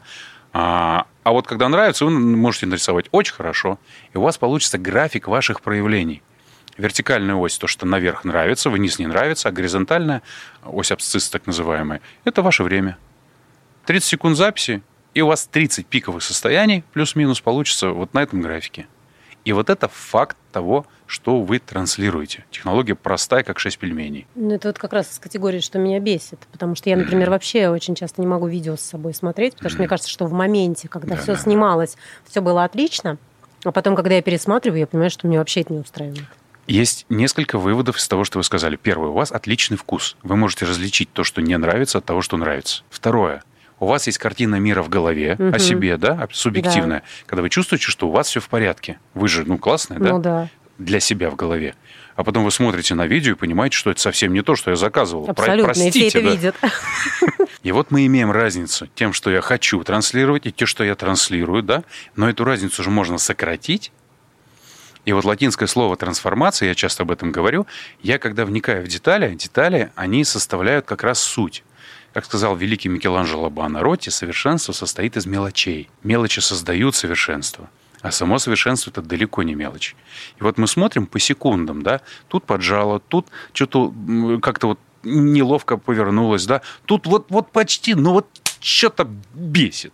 А, 0.52 1.06
а 1.24 1.32
вот 1.32 1.46
когда 1.46 1.68
нравится, 1.68 2.04
вы 2.04 2.10
можете 2.10 2.66
нарисовать 2.66 3.06
очень 3.12 3.34
хорошо. 3.34 3.78
И 4.12 4.18
у 4.18 4.22
вас 4.22 4.38
получится 4.38 4.78
график 4.78 5.28
ваших 5.28 5.60
проявлений. 5.62 6.22
Вертикальная 6.76 7.34
ось, 7.34 7.56
то, 7.56 7.66
что 7.66 7.86
наверх 7.86 8.24
нравится, 8.24 8.68
вниз 8.68 8.98
не 8.98 9.06
нравится, 9.06 9.48
а 9.48 9.52
горизонтальная 9.52 10.22
ось 10.62 10.92
абсцисс, 10.92 11.30
так 11.30 11.46
называемая, 11.46 12.02
это 12.24 12.42
ваше 12.42 12.62
время. 12.64 12.98
30 13.86 14.08
секунд 14.08 14.36
записи, 14.36 14.82
и 15.14 15.22
у 15.22 15.28
вас 15.28 15.46
30 15.46 15.86
пиковых 15.86 16.22
состояний, 16.22 16.84
плюс-минус, 16.92 17.40
получится 17.40 17.90
вот 17.90 18.12
на 18.14 18.22
этом 18.22 18.42
графике. 18.42 18.86
И 19.44 19.52
вот 19.52 19.70
это 19.70 19.86
факт 19.88 20.36
того, 20.50 20.86
что 21.06 21.40
вы 21.40 21.60
транслируете. 21.60 22.44
Технология 22.50 22.96
простая, 22.96 23.44
как 23.44 23.60
6 23.60 23.78
пельменей. 23.78 24.26
Ну, 24.34 24.52
это 24.52 24.68
вот 24.68 24.78
как 24.78 24.92
раз 24.92 25.12
из 25.12 25.18
категории, 25.20 25.60
что 25.60 25.78
меня 25.78 26.00
бесит. 26.00 26.40
Потому 26.50 26.74
что 26.74 26.90
я, 26.90 26.96
например, 26.96 27.30
вообще 27.30 27.68
очень 27.68 27.94
часто 27.94 28.20
не 28.20 28.26
могу 28.26 28.48
видео 28.48 28.76
с 28.76 28.80
собой 28.80 29.14
смотреть, 29.14 29.54
потому 29.54 29.70
что 29.70 29.78
мне 29.78 29.88
кажется, 29.88 30.10
что 30.10 30.26
в 30.26 30.32
моменте, 30.32 30.88
когда 30.88 31.14
Да, 31.14 31.22
все 31.22 31.34
да. 31.34 31.38
снималось, 31.38 31.96
все 32.28 32.40
было 32.40 32.64
отлично, 32.64 33.18
а 33.62 33.70
потом, 33.70 33.94
когда 33.94 34.16
я 34.16 34.22
пересматриваю, 34.22 34.80
я 34.80 34.86
понимаю, 34.88 35.10
что 35.10 35.28
мне 35.28 35.38
вообще 35.38 35.60
это 35.60 35.72
не 35.72 35.78
устраивает. 35.78 36.24
Есть 36.66 37.06
несколько 37.08 37.58
выводов 37.58 37.98
из 37.98 38.08
того, 38.08 38.24
что 38.24 38.38
вы 38.38 38.42
сказали. 38.42 38.74
Первое, 38.74 39.10
у 39.10 39.12
вас 39.12 39.30
отличный 39.30 39.76
вкус. 39.76 40.16
Вы 40.24 40.34
можете 40.34 40.64
различить 40.64 41.12
то, 41.12 41.22
что 41.22 41.40
не 41.40 41.56
нравится, 41.56 41.98
от 41.98 42.04
того, 42.04 42.20
что 42.22 42.36
нравится. 42.36 42.82
Второе, 42.90 43.44
у 43.78 43.86
вас 43.86 44.06
есть 44.06 44.18
картина 44.18 44.56
мира 44.56 44.82
в 44.82 44.88
голове 44.88 45.36
Мгм. 45.38 45.54
о 45.54 45.58
себе, 45.58 45.96
да, 45.96 46.28
субъективная, 46.32 47.02
когда 47.26 47.42
вы 47.42 47.50
чувствуете, 47.50 47.86
что 47.86 48.08
у 48.08 48.10
вас 48.10 48.28
все 48.28 48.40
в 48.40 48.48
порядке. 48.48 48.98
Вы 49.14 49.28
же, 49.28 49.44
ну, 49.44 49.58
классная, 49.58 49.98
да? 49.98 50.10
Ну 50.10 50.18
да, 50.20 50.48
для 50.78 51.00
себя 51.00 51.30
в 51.30 51.36
голове. 51.36 51.74
А 52.16 52.24
потом 52.24 52.44
вы 52.44 52.50
смотрите 52.50 52.94
на 52.94 53.06
видео 53.06 53.32
и 53.32 53.34
понимаете, 53.34 53.76
что 53.76 53.90
это 53.90 54.00
совсем 54.00 54.32
не 54.32 54.42
то, 54.42 54.56
что 54.56 54.70
я 54.70 54.76
заказывал. 54.76 55.24
Про- 55.26 55.32
абсолютно. 55.32 55.70
И 55.70 55.74
все 55.74 55.82
простите, 55.82 56.18
это 56.18 56.22
да. 56.22 56.34
видят. 56.34 56.56
И 57.62 57.72
вот 57.72 57.90
мы 57.90 58.06
имеем 58.06 58.30
разницу 58.30 58.86
тем, 58.94 59.12
что 59.12 59.30
я 59.30 59.40
хочу 59.42 59.82
транслировать, 59.84 60.46
и 60.46 60.52
тем, 60.52 60.66
что 60.66 60.84
я 60.84 60.94
транслирую, 60.94 61.62
да. 61.62 61.82
Но 62.14 62.28
эту 62.28 62.44
разницу 62.44 62.82
же 62.82 62.90
можно 62.90 63.18
сократить. 63.18 63.92
И 65.04 65.12
вот 65.12 65.24
латинское 65.24 65.68
слово 65.68 65.96
трансформация, 65.96 66.68
я 66.70 66.74
часто 66.74 67.02
об 67.04 67.10
этом 67.10 67.32
говорю, 67.32 67.66
я 68.02 68.18
когда 68.18 68.44
вникаю 68.44 68.84
в 68.84 68.88
детали, 68.88 69.34
детали, 69.34 69.92
они 69.94 70.24
составляют 70.24 70.86
как 70.86 71.02
раз 71.04 71.20
суть. 71.20 71.64
Как 72.16 72.24
сказал 72.24 72.56
великий 72.56 72.88
Микеланджело 72.88 73.50
Буонаротти, 73.50 74.08
совершенство 74.08 74.72
состоит 74.72 75.18
из 75.18 75.26
мелочей. 75.26 75.90
Мелочи 76.02 76.40
создают 76.40 76.94
совершенство. 76.94 77.68
А 78.00 78.10
само 78.10 78.38
совершенство 78.38 78.88
это 78.88 79.02
далеко 79.02 79.42
не 79.42 79.54
мелочь. 79.54 79.94
И 80.40 80.42
вот 80.42 80.56
мы 80.56 80.66
смотрим 80.66 81.06
по 81.06 81.18
секундам, 81.18 81.82
да, 81.82 82.00
тут 82.28 82.44
поджало, 82.44 83.00
тут 83.00 83.26
что-то 83.52 83.92
как-то 84.40 84.68
вот 84.68 84.80
неловко 85.02 85.76
повернулось, 85.76 86.46
да, 86.46 86.62
тут 86.86 87.06
вот, 87.06 87.26
вот 87.28 87.50
почти, 87.50 87.94
ну 87.94 88.12
вот 88.12 88.26
что-то 88.60 89.06
бесит. 89.34 89.92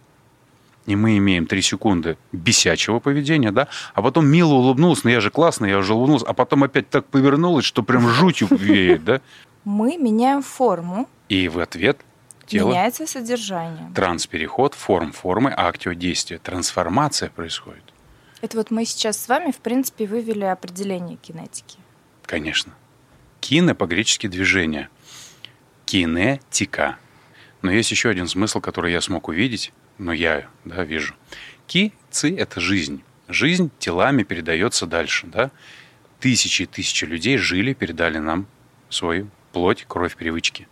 И 0.86 0.94
мы 0.94 1.18
имеем 1.18 1.46
три 1.46 1.60
секунды 1.60 2.18
бесячего 2.30 3.00
поведения, 3.00 3.50
да, 3.50 3.66
а 3.94 4.02
потом 4.02 4.28
мило 4.28 4.52
улыбнулась, 4.52 5.02
ну 5.02 5.10
я 5.10 5.20
же 5.20 5.30
классный, 5.30 5.70
я 5.70 5.78
уже 5.78 5.92
улыбнулась, 5.92 6.22
а 6.24 6.34
потом 6.34 6.62
опять 6.62 6.88
так 6.88 7.04
повернулась, 7.06 7.64
что 7.64 7.82
прям 7.82 8.08
жутью 8.08 8.46
веет, 8.48 9.04
да. 9.04 9.20
Мы 9.64 9.96
меняем 9.96 10.42
форму, 10.42 11.08
И 11.28 11.48
в 11.48 11.58
ответ 11.58 11.98
тело 12.46 12.70
меняется 12.70 13.06
содержание. 13.06 13.90
Транспереход, 13.94 14.74
форм 14.74 15.12
формы, 15.12 15.52
актио 15.56 15.92
действия. 15.92 16.38
Трансформация 16.38 17.30
происходит. 17.30 17.82
Это 18.40 18.56
вот 18.56 18.70
мы 18.70 18.84
сейчас 18.84 19.22
с 19.22 19.28
вами, 19.28 19.52
в 19.52 19.58
принципе, 19.58 20.06
вывели 20.06 20.44
определение 20.44 21.16
кинетики. 21.16 21.78
Конечно. 22.26 22.74
Кине 23.40 23.74
по-гречески 23.74 24.26
движение. 24.26 24.88
Кинетика. 25.84 26.96
Но 27.62 27.70
есть 27.70 27.90
еще 27.92 28.08
один 28.08 28.26
смысл, 28.26 28.60
который 28.60 28.92
я 28.92 29.00
смог 29.00 29.28
увидеть, 29.28 29.72
но 29.98 30.12
я 30.12 30.48
да, 30.64 30.82
вижу. 30.82 31.14
Ки, 31.66 31.92
ци– 32.10 32.34
это 32.36 32.60
жизнь. 32.60 33.02
Жизнь 33.28 33.70
телами 33.78 34.24
передается 34.24 34.86
дальше. 34.86 35.26
Да? 35.28 35.50
Тысячи 36.18 36.62
и 36.62 36.66
тысячи 36.66 37.04
людей 37.04 37.36
жили, 37.36 37.72
передали 37.72 38.18
нам 38.18 38.46
свою 38.88 39.28
плоть, 39.52 39.84
кровь, 39.86 40.16
привычки. 40.16 40.66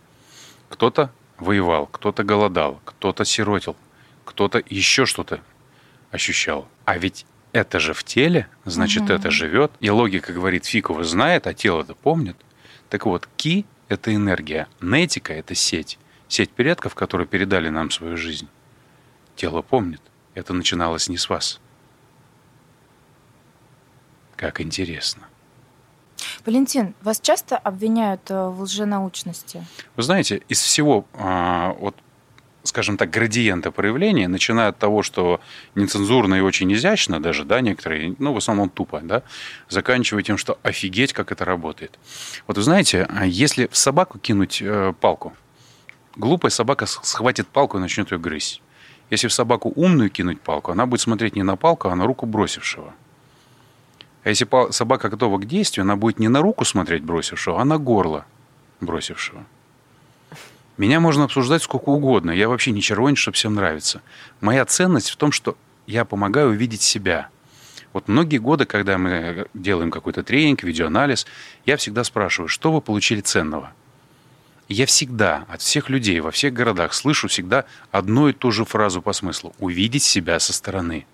Кто-то 0.69 1.11
воевал, 1.41 1.87
кто-то 1.87 2.23
голодал, 2.23 2.79
кто-то 2.85 3.25
сиротил, 3.25 3.75
кто-то 4.23 4.63
еще 4.69 5.05
что-то 5.05 5.41
ощущал. 6.11 6.67
А 6.85 6.97
ведь 6.97 7.25
это 7.51 7.79
же 7.79 7.93
в 7.93 8.03
теле, 8.03 8.47
значит, 8.63 9.03
угу. 9.03 9.13
это 9.13 9.31
живет. 9.31 9.71
И 9.79 9.89
логика 9.89 10.31
говорит, 10.31 10.65
фиг 10.65 10.89
его 10.89 11.03
знает, 11.03 11.47
а 11.47 11.53
тело-то 11.53 11.95
помнит. 11.95 12.37
Так 12.89 13.05
вот, 13.05 13.27
ки– 13.35 13.65
это 13.89 14.13
энергия, 14.13 14.67
нетика– 14.79 15.33
это 15.41 15.55
сеть. 15.55 15.97
Сеть 16.27 16.51
предков, 16.51 16.95
которые 16.95 17.27
передали 17.27 17.67
нам 17.69 17.91
свою 17.91 18.15
жизнь. 18.15 18.47
Тело 19.35 19.61
помнит. 19.61 20.01
Это 20.33 20.53
начиналось 20.53 21.09
не 21.09 21.17
с 21.17 21.27
вас. 21.27 21.59
Как 24.37 24.61
интересно. 24.61 25.27
Валентин, 26.45 26.93
вас 27.01 27.19
часто 27.19 27.57
обвиняют 27.57 28.29
э, 28.29 28.47
в 28.47 28.61
лженаучности? 28.61 29.65
Вы 29.95 30.03
знаете, 30.03 30.41
из 30.49 30.59
всего 30.59 31.05
а, 31.13 31.75
вот 31.79 31.95
скажем 32.63 32.97
так, 32.97 33.09
градиента 33.09 33.71
проявления, 33.71 34.27
начиная 34.27 34.69
от 34.69 34.77
того, 34.77 35.03
что 35.03 35.41
нецензурно 35.75 36.35
и 36.35 36.41
очень 36.41 36.71
изящно 36.73 37.21
даже, 37.21 37.43
да, 37.43 37.61
некоторые, 37.61 38.15
ну, 38.19 38.33
в 38.33 38.37
основном 38.37 38.69
тупо, 38.69 39.01
да, 39.01 39.23
заканчивая 39.69 40.23
тем, 40.23 40.37
что 40.37 40.59
офигеть, 40.63 41.13
как 41.13 41.31
это 41.31 41.45
работает. 41.45 41.97
Вот 42.47 42.57
вы 42.57 42.63
знаете, 42.63 43.07
а 43.09 43.25
если 43.25 43.67
в 43.67 43.77
собаку 43.77 44.19
кинуть 44.19 44.61
э, 44.61 44.93
палку, 44.99 45.33
глупая 46.15 46.51
собака 46.51 46.85
схватит 46.85 47.47
палку 47.47 47.77
и 47.77 47.81
начнет 47.81 48.11
ее 48.11 48.19
грызть. 48.19 48.61
Если 49.09 49.27
в 49.27 49.33
собаку 49.33 49.71
умную 49.75 50.09
кинуть 50.09 50.39
палку, 50.39 50.71
она 50.71 50.85
будет 50.85 51.01
смотреть 51.01 51.35
не 51.35 51.43
на 51.43 51.57
палку, 51.57 51.89
а 51.89 51.95
на 51.95 52.05
руку 52.05 52.25
бросившего. 52.25 52.93
А 54.23 54.29
если 54.29 54.47
собака 54.71 55.09
готова 55.09 55.37
к 55.39 55.45
действию, 55.45 55.83
она 55.83 55.95
будет 55.95 56.19
не 56.19 56.27
на 56.27 56.41
руку 56.41 56.65
смотреть 56.65 57.03
бросившего, 57.03 57.59
а 57.59 57.65
на 57.65 57.77
горло 57.77 58.25
бросившего. 58.79 59.45
Меня 60.77 60.99
можно 60.99 61.25
обсуждать 61.25 61.63
сколько 61.63 61.89
угодно. 61.89 62.31
Я 62.31 62.47
вообще 62.47 62.71
не 62.71 62.81
червонец, 62.81 63.17
что 63.17 63.31
всем 63.31 63.55
нравится. 63.55 64.01
Моя 64.39 64.65
ценность 64.65 65.09
в 65.09 65.15
том, 65.15 65.31
что 65.31 65.57
я 65.87 66.05
помогаю 66.05 66.49
увидеть 66.49 66.81
себя. 66.81 67.29
Вот 67.93 68.07
многие 68.07 68.37
годы, 68.37 68.65
когда 68.65 68.97
мы 68.97 69.47
делаем 69.53 69.91
какой-то 69.91 70.23
тренинг, 70.23 70.63
видеоанализ, 70.63 71.27
я 71.65 71.77
всегда 71.77 72.03
спрашиваю, 72.03 72.47
что 72.47 72.71
вы 72.71 72.81
получили 72.81 73.21
ценного? 73.21 73.73
я 74.73 74.85
всегда 74.85 75.45
от 75.49 75.61
всех 75.61 75.89
людей 75.89 76.19
во 76.21 76.31
всех 76.31 76.53
городах 76.53 76.93
слышу 76.93 77.27
всегда 77.27 77.65
одну 77.91 78.29
и 78.29 78.33
ту 78.33 78.51
же 78.51 78.65
фразу 78.65 79.01
по 79.01 79.13
смыслу– 79.13 79.53
увидеть 79.59 80.03
себя 80.03 80.39
со 80.39 80.53
стороны. 80.53 81.05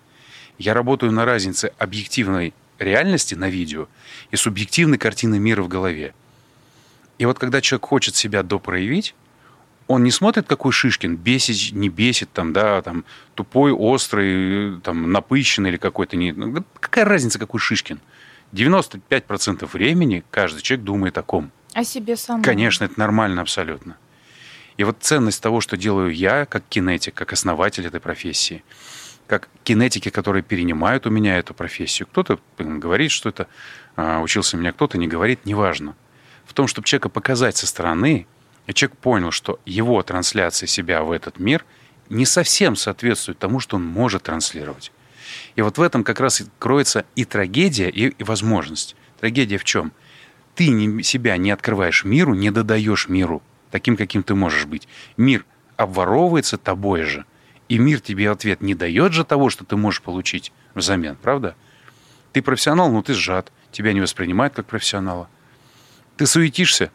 Я 0.58 0.74
работаю 0.74 1.12
на 1.12 1.24
разнице 1.24 1.72
объективной 1.78 2.54
реальности 2.78 3.34
на 3.34 3.48
видео 3.48 3.88
и 4.30 4.36
субъективной 4.36 4.98
картины 4.98 5.38
мира 5.38 5.62
в 5.62 5.68
голове. 5.68 6.14
И 7.18 7.26
вот 7.26 7.38
когда 7.38 7.60
человек 7.60 7.86
хочет 7.86 8.14
себя 8.16 8.42
допроявить, 8.42 9.14
он 9.88 10.04
не 10.04 10.10
смотрит, 10.10 10.46
какой 10.46 10.70
Шишкин, 10.70 11.16
бесит, 11.16 11.72
не 11.74 11.88
бесит, 11.88 12.30
там, 12.32 12.52
да, 12.52 12.82
там, 12.82 13.04
тупой, 13.34 13.72
острый, 13.72 14.80
там, 14.80 15.10
напыщенный 15.10 15.70
или 15.70 15.78
какой-то 15.78 16.16
не... 16.16 16.32
Ну, 16.32 16.62
какая 16.78 17.06
разница, 17.06 17.38
какой 17.38 17.58
Шишкин? 17.58 17.98
95% 18.52 19.68
времени 19.72 20.24
каждый 20.30 20.60
человек 20.60 20.84
думает 20.84 21.18
о 21.18 21.22
ком. 21.22 21.50
О 21.72 21.84
себе 21.84 22.16
самом. 22.16 22.42
Конечно, 22.42 22.84
это 22.84 22.98
нормально 22.98 23.40
абсолютно. 23.42 23.96
И 24.76 24.84
вот 24.84 24.98
ценность 25.00 25.42
того, 25.42 25.60
что 25.60 25.76
делаю 25.76 26.14
я, 26.14 26.44
как 26.44 26.64
кинетик, 26.68 27.14
как 27.14 27.32
основатель 27.32 27.86
этой 27.86 28.00
профессии, 28.00 28.62
как 29.28 29.48
кинетики, 29.62 30.08
которые 30.08 30.42
перенимают 30.42 31.06
у 31.06 31.10
меня 31.10 31.38
эту 31.38 31.54
профессию. 31.54 32.08
Кто-то 32.08 32.40
говорит, 32.58 33.10
что 33.10 33.28
это 33.28 33.46
а, 33.94 34.20
учился 34.20 34.56
у 34.56 34.60
меня, 34.60 34.72
кто-то 34.72 34.98
не 34.98 35.06
говорит, 35.06 35.44
неважно. 35.44 35.94
В 36.44 36.54
том, 36.54 36.66
чтобы 36.66 36.88
человека 36.88 37.10
показать 37.10 37.56
со 37.56 37.66
стороны, 37.66 38.26
и 38.66 38.74
человек 38.74 38.98
понял, 38.98 39.30
что 39.30 39.60
его 39.66 40.02
трансляция 40.02 40.66
себя 40.66 41.02
в 41.02 41.12
этот 41.12 41.38
мир 41.38 41.64
не 42.08 42.24
совсем 42.24 42.74
соответствует 42.74 43.38
тому, 43.38 43.60
что 43.60 43.76
он 43.76 43.84
может 43.84 44.24
транслировать. 44.24 44.90
И 45.56 45.62
вот 45.62 45.78
в 45.78 45.82
этом 45.82 46.04
как 46.04 46.20
раз 46.20 46.42
кроется 46.58 47.04
и 47.14 47.24
трагедия, 47.24 47.90
и, 47.90 48.08
и 48.08 48.24
возможность. 48.24 48.96
Трагедия 49.20 49.58
в 49.58 49.64
чем? 49.64 49.92
Ты 50.54 51.02
себя 51.02 51.36
не 51.36 51.50
открываешь 51.50 52.04
миру, 52.04 52.34
не 52.34 52.50
додаешь 52.50 53.08
миру 53.08 53.42
таким, 53.70 53.96
каким 53.96 54.22
ты 54.22 54.34
можешь 54.34 54.64
быть. 54.64 54.88
Мир 55.16 55.44
обворовывается 55.76 56.56
тобой 56.56 57.02
же. 57.02 57.24
И 57.68 57.78
мир 57.78 58.00
тебе 58.00 58.30
ответ 58.30 58.60
не 58.62 58.74
дает 58.74 59.12
же 59.12 59.24
того, 59.24 59.50
что 59.50 59.64
ты 59.64 59.76
можешь 59.76 60.02
получить 60.02 60.52
взамен, 60.74 61.16
правда? 61.16 61.54
Ты 62.32 62.42
профессионал, 62.42 62.90
но 62.90 63.02
ты 63.02 63.14
сжат. 63.14 63.52
Тебя 63.72 63.92
не 63.92 64.00
воспринимают 64.00 64.54
как 64.54 64.66
профессионала. 64.66 65.28
Ты 66.16 66.26
суетишься, 66.26 66.90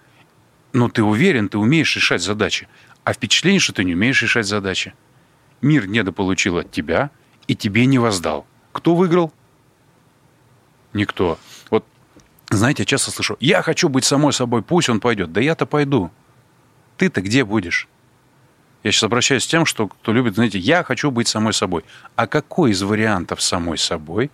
но 0.73 0.89
ты 0.89 1.03
уверен, 1.03 1.49
ты 1.49 1.57
умеешь 1.57 1.95
решать 1.95 2.21
задачи. 2.21 2.67
А 3.03 3.13
впечатление, 3.13 3.59
что 3.59 3.73
ты 3.73 3.83
не 3.83 3.93
умеешь 3.93 4.21
решать 4.21 4.47
задачи. 4.47 4.93
Мир 5.61 5.87
недополучил 5.87 6.57
от 6.57 6.71
тебя 6.71 7.11
и 7.47 7.55
тебе 7.55 7.85
не 7.85 7.99
воздал. 7.99 8.47
Кто 8.71 8.95
выиграл? 8.95 9.31
Никто. 10.93 11.39
Вот, 11.69 11.85
знаете, 12.49 12.83
я 12.83 12.85
часто 12.85 13.11
слышу, 13.11 13.37
я 13.39 13.61
хочу 13.61 13.89
быть 13.89 14.05
самой 14.05 14.33
собой, 14.33 14.63
пусть 14.63 14.89
он 14.89 14.99
пойдет. 14.99 15.31
Да 15.31 15.41
я-то 15.41 15.65
пойду. 15.65 16.11
Ты-то 16.97 17.21
где 17.21 17.45
будешь? 17.45 17.87
Я 18.83 18.91
сейчас 18.91 19.03
обращаюсь 19.03 19.45
к 19.45 19.49
тем, 19.49 19.65
что 19.65 19.87
кто 19.87 20.11
любит, 20.11 20.35
знаете, 20.35 20.59
я 20.59 20.83
хочу 20.83 21.09
быть 21.09 21.29
самой 21.29 21.53
собой. 21.53 21.85
А 22.15 22.27
какой 22.27 22.71
из 22.71 22.81
вариантов 22.83 23.41
самой 23.41 23.77
собой 23.77 24.29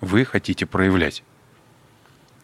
вы 0.00 0.24
хотите 0.24 0.66
проявлять? 0.66 1.24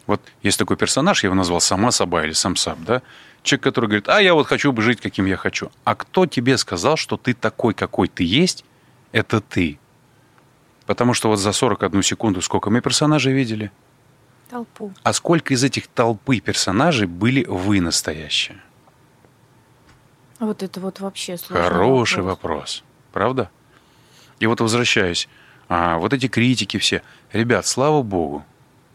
Вот 0.05 0.21
есть 0.43 0.59
такой 0.59 0.75
персонаж, 0.75 1.23
я 1.23 1.27
его 1.27 1.35
назвал 1.35 1.61
«Сама 1.61 1.91
Саба» 1.91 2.23
или 2.25 2.33
«Сам 2.33 2.55
Саб», 2.55 2.79
да? 2.79 3.01
Человек, 3.43 3.63
который 3.63 3.85
говорит, 3.85 4.09
а 4.09 4.21
я 4.21 4.33
вот 4.33 4.47
хочу 4.47 4.75
жить, 4.81 4.99
каким 4.99 5.25
я 5.27 5.37
хочу. 5.37 5.71
А 5.85 5.95
кто 5.95 6.25
тебе 6.25 6.57
сказал, 6.57 6.97
что 6.97 7.15
ты 7.15 7.33
такой, 7.33 7.73
какой 7.73 8.09
ты 8.09 8.23
есть, 8.23 8.65
это 9.11 9.39
ты? 9.39 9.79
Потому 10.85 11.13
что 11.13 11.29
вот 11.29 11.37
за 11.37 11.53
41 11.53 12.03
секунду 12.03 12.41
сколько 12.41 12.69
мы 12.69 12.81
персонажей 12.81 13.31
видели? 13.31 13.71
Толпу. 14.49 14.91
А 15.03 15.13
сколько 15.13 15.53
из 15.53 15.63
этих 15.63 15.87
толпы 15.87 16.39
персонажей 16.39 17.07
были 17.07 17.45
вы 17.45 17.79
настоящие? 17.79 18.57
Вот 20.39 20.63
это 20.63 20.79
вот 20.79 20.99
вообще 20.99 21.37
сложный 21.37 21.67
Хороший 21.67 22.21
вопрос. 22.23 22.81
вопрос. 22.81 22.83
Правда? 23.11 23.49
И 24.39 24.47
вот 24.47 24.61
возвращаюсь. 24.61 25.27
А, 25.67 25.97
вот 25.97 26.13
эти 26.13 26.27
критики 26.27 26.77
все. 26.77 27.01
Ребят, 27.33 27.65
слава 27.65 28.01
богу. 28.01 28.45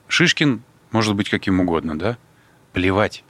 Шишкин 0.09 0.63
может 0.91 1.15
быть 1.15 1.29
каким 1.29 1.61
угодно, 1.61 1.99
да? 1.99 2.17
Плевать. 2.73 3.25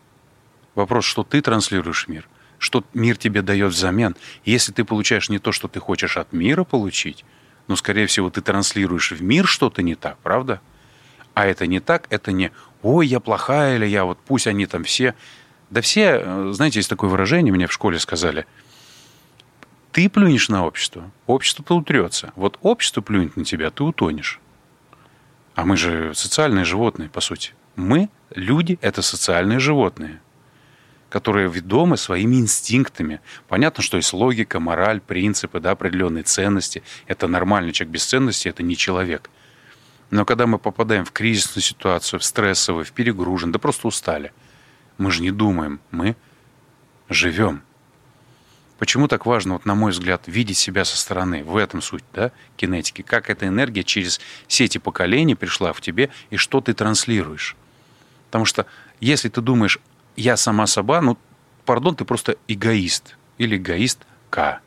Вопрос, 0.74 1.04
что 1.04 1.24
ты 1.24 1.40
транслируешь 1.40 2.08
мир, 2.08 2.28
что 2.58 2.84
мир 2.94 3.16
тебе 3.16 3.42
дает 3.42 3.72
взамен. 3.72 4.16
если 4.44 4.72
ты 4.72 4.84
получаешь 4.84 5.28
не 5.28 5.38
то, 5.38 5.52
что 5.52 5.68
ты 5.68 5.80
хочешь 5.80 6.16
от 6.16 6.32
мира 6.32 6.64
получить, 6.64 7.24
ну, 7.68 7.76
скорее 7.76 8.06
всего, 8.06 8.30
ты 8.30 8.40
транслируешь 8.40 9.12
в 9.12 9.22
мир 9.22 9.46
что-то 9.46 9.82
не 9.82 9.94
так, 9.94 10.18
правда? 10.18 10.60
А 11.34 11.46
это 11.46 11.66
не 11.66 11.80
так, 11.80 12.06
это 12.10 12.32
не 12.32 12.52
«Ой, 12.82 13.06
я 13.06 13.18
плохая» 13.18 13.76
или 13.76 13.86
«Я 13.86 14.04
вот 14.04 14.18
пусть 14.24 14.46
они 14.46 14.66
там 14.66 14.84
все...» 14.84 15.14
Да 15.74 15.80
все, 15.80 16.20
э, 16.22 16.50
знаете, 16.52 16.78
есть 16.78 16.88
такое 16.88 17.10
выражение, 17.10 17.52
мне 17.52 17.66
в 17.66 17.72
школе 17.72 17.98
сказали, 17.98 18.46
ты 19.90 20.08
плюнешь 20.08 20.48
на 20.48 20.64
общество, 20.64 21.10
общество-то 21.26 21.74
утрется. 21.74 22.32
Вот 22.36 22.60
общество 22.62 23.00
плюнет 23.00 23.36
на 23.36 23.44
тебя, 23.44 23.72
ты 23.72 23.82
утонешь. 23.82 24.38
А 25.56 25.64
мы 25.64 25.76
же 25.76 26.14
социальные 26.14 26.64
животные, 26.64 27.08
по 27.08 27.20
сути. 27.20 27.54
Мы, 27.74 28.08
люди, 28.30 28.78
это 28.82 29.02
социальные 29.02 29.58
животные, 29.58 30.20
которые 31.08 31.48
ведомы 31.48 31.96
своими 31.96 32.36
инстинктами. 32.36 33.20
Понятно, 33.48 33.82
что 33.82 33.96
есть 33.96 34.12
логика, 34.12 34.60
мораль, 34.60 35.00
принципы, 35.00 35.58
да, 35.58 35.72
определенные 35.72 36.22
ценности. 36.22 36.84
Это 37.08 37.26
нормальный 37.26 37.72
человек 37.72 37.94
без 37.94 38.04
ценности, 38.04 38.46
это 38.46 38.62
не 38.62 38.76
человек. 38.76 39.28
Но 40.12 40.24
когда 40.24 40.46
мы 40.46 40.60
попадаем 40.60 41.04
в 41.04 41.10
кризисную 41.10 41.64
ситуацию, 41.64 42.20
в 42.20 42.24
стрессовую, 42.24 42.84
в 42.84 42.92
перегружен, 42.92 43.50
да 43.50 43.58
просто 43.58 43.88
устали, 43.88 44.32
мы 44.98 45.10
же 45.10 45.22
не 45.22 45.30
думаем, 45.30 45.80
мы 45.90 46.16
живем. 47.08 47.62
Почему 48.78 49.08
так 49.08 49.24
важно, 49.24 49.54
вот 49.54 49.64
на 49.64 49.74
мой 49.74 49.92
взгляд, 49.92 50.22
видеть 50.26 50.56
себя 50.56 50.84
со 50.84 50.96
стороны? 50.96 51.44
В 51.44 51.56
этом 51.56 51.80
суть, 51.80 52.04
да, 52.12 52.32
кинетики. 52.56 53.02
Как 53.02 53.30
эта 53.30 53.46
энергия 53.46 53.84
через 53.84 54.20
сети 54.48 54.78
поколений 54.78 55.34
пришла 55.34 55.72
в 55.72 55.80
тебе 55.80 56.10
и 56.30 56.36
что 56.36 56.60
ты 56.60 56.74
транслируешь. 56.74 57.56
Потому 58.26 58.44
что 58.44 58.66
если 59.00 59.28
ты 59.28 59.40
думаешь, 59.40 59.78
я 60.16 60.36
сама 60.36 60.66
собой, 60.66 61.00
ну, 61.02 61.18
пардон, 61.64 61.96
ты 61.96 62.04
просто 62.04 62.36
эгоист 62.48 63.16
или 63.38 63.56
эгоист 63.56 64.00
К. 64.30 64.60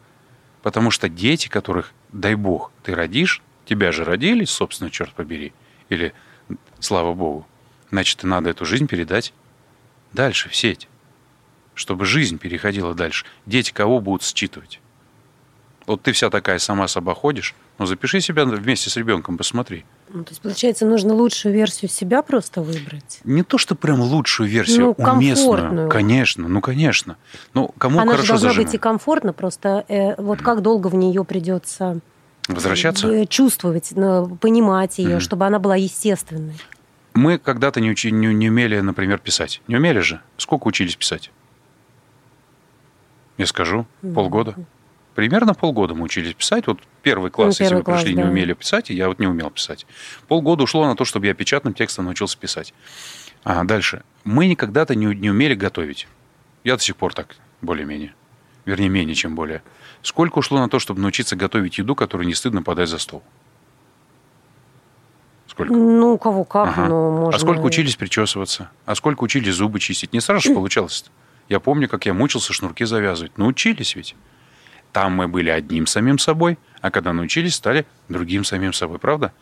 Потому 0.63 0.89
что 0.89 1.09
дети, 1.09 1.47
которых, 1.49 1.91
дай 2.11 2.35
бог, 2.35 2.71
ты 2.83 2.95
родишь, 2.95 3.41
Тебя 3.67 3.91
же 3.91 4.05
родили, 4.05 4.45
собственно, 4.45 4.89
черт 4.89 5.11
побери. 5.13 5.51
Или, 5.89 6.13
слава 6.79 7.13
богу. 7.13 7.45
Значит, 7.91 8.23
и 8.23 8.27
надо 8.27 8.49
эту 8.49 8.65
жизнь 8.65 8.87
передать 8.87 9.33
дальше, 10.17 10.49
в 10.49 10.56
сеть. 10.56 10.88
Чтобы 11.75 12.06
жизнь 12.06 12.39
переходила 12.39 12.93
дальше. 12.95 13.25
Дети 13.45 13.71
кого 13.71 14.01
будут 14.01 14.23
считывать? 14.23 14.82
Вот 15.86 16.01
ты 16.01 16.12
вся 16.12 16.30
такая 16.30 16.58
сама 16.60 16.88
собой 16.89 17.15
ходишь, 17.15 17.56
ну 17.80 17.86
запиши 17.86 18.19
себя 18.19 18.43
вместе 18.45 18.89
с 18.89 18.97
ребенком, 18.97 19.38
посмотри. 19.38 19.86
Ну, 20.10 20.23
то 20.23 20.32
есть, 20.32 20.41
получается, 20.41 20.86
нужно 20.86 21.13
лучшую 21.13 21.53
версию 21.53 21.89
себя 21.89 22.21
просто 22.23 22.62
выбрать? 22.62 23.19
Не 23.23 23.43
то, 23.43 23.58
что 23.58 23.75
прям 23.75 24.01
лучшую 24.01 24.49
версию, 24.49 24.95
Ну, 24.97 25.06
уместную. 25.13 25.88
Конечно, 25.89 26.47
ну, 26.49 26.60
конечно. 26.62 27.15
Ну, 27.53 27.69
кому 27.77 27.99
Она 27.99 28.12
же 28.13 28.17
хорошо 28.17 28.34
должна 28.34 28.49
зажимо? 28.49 28.65
быть 28.65 28.73
и 28.75 28.77
комфортно, 28.77 29.32
просто 29.34 29.86
э, 29.88 30.21
вот 30.21 30.41
как 30.41 30.62
долго 30.62 30.88
в 30.88 30.95
нее 30.95 31.23
придется 31.23 31.99
Возвращаться? 32.49 33.08
э, 33.08 33.25
чувствовать, 33.25 33.91
ну, 33.95 34.36
понимать 34.41 34.97
ее, 34.97 35.10
Мгм. 35.17 35.19
чтобы 35.21 35.45
она 35.45 35.60
была 35.60 35.75
естественной. 35.77 36.56
Мы 37.17 37.39
когда-то 37.39 37.82
не, 37.82 37.89
учи- 37.89 38.12
не, 38.12 38.27
не 38.27 38.49
умели, 38.49 38.80
например, 38.80 39.17
писать. 39.17 39.63
Не 39.67 39.77
умели 39.77 40.01
же? 40.01 40.21
Сколько 40.38 40.67
учились 40.67 40.95
писать? 40.95 41.32
Я 43.39 43.47
скажу, 43.47 43.88
полгода. 44.13 44.56
Примерно 45.15 45.56
полгода 45.56 45.95
мы 45.95 46.03
учились 46.03 46.36
писать. 46.36 46.67
Вот 46.67 46.80
первый 47.01 47.32
класс, 47.32 47.60
если 47.60 47.63
первый 47.63 47.80
вы 47.80 47.84
пришли, 47.86 48.13
класс, 48.13 48.17
не 48.17 48.23
да. 48.23 48.30
умели 48.30 48.53
писать, 48.53 48.91
и 48.91 48.93
я 48.93 49.08
вот 49.08 49.17
не 49.17 49.25
умел 49.25 49.49
писать. 49.49 49.88
Полгода 50.27 50.62
ушло 50.62 50.86
на 50.86 50.95
то, 50.95 51.06
чтобы 51.06 51.25
я 51.25 51.34
печатным 51.34 51.73
текстом 51.73 52.06
научился 52.06 52.38
писать. 52.38 52.75
А 53.43 53.63
дальше. 53.63 54.03
Мы 54.23 54.45
никогда-то 54.45 54.93
не, 54.93 55.08
не 55.08 55.32
умели 55.32 55.56
готовить. 55.56 56.08
Я 56.63 56.75
до 56.75 56.84
сих 56.84 56.95
пор 56.97 57.15
так, 57.15 57.36
более-менее. 57.63 58.13
Вернее, 58.65 58.89
менее, 58.89 59.15
чем 59.15 59.34
более. 59.34 59.63
Сколько 60.03 60.38
ушло 60.38 60.60
на 60.60 60.69
то, 60.69 60.77
чтобы 60.77 61.01
научиться 61.01 61.36
готовить 61.36 61.80
еду, 61.80 61.95
которую 61.95 62.27
не 62.27 62.36
стыдно 62.36 62.62
подать 62.62 62.89
за 62.89 62.99
стол? 62.99 63.23
Сколько? 65.57 65.73
Ну, 65.73 66.13
у 66.13 66.17
кого 66.19 66.43
как, 66.43 66.67
Ага. 66.69 66.87
но 66.87 67.11
можно... 67.11 67.35
А 67.35 67.39
сколько 67.39 67.61
учились 67.61 67.95
причесываться? 67.95 68.69
А 68.85 68.93
сколько 68.93 69.23
учились 69.23 69.55
зубы 69.55 69.79
чистить? 69.79 70.13
Не 70.13 70.21
сразу 70.21 70.49
же 70.49 70.53
получалось 70.53 71.03
-то. 71.05 71.09
Я 71.49 71.59
помню, 71.59 71.89
как 71.89 72.05
я 72.05 72.13
мучился 72.13 72.53
шнурки 72.53 72.85
завязывать. 72.85 73.37
Научились 73.39 73.95
ведь. 73.95 74.15
Там 74.91 75.13
мы 75.13 75.27
были 75.27 75.49
одним 75.49 75.87
самим 75.87 76.19
собой, 76.19 76.59
а 76.81 76.91
когда 76.91 77.11
научились, 77.11 77.55
стали 77.55 77.87
другим 78.07 78.43
самим 78.43 78.71
собой. 78.71 78.99
Правда? 78.99 79.33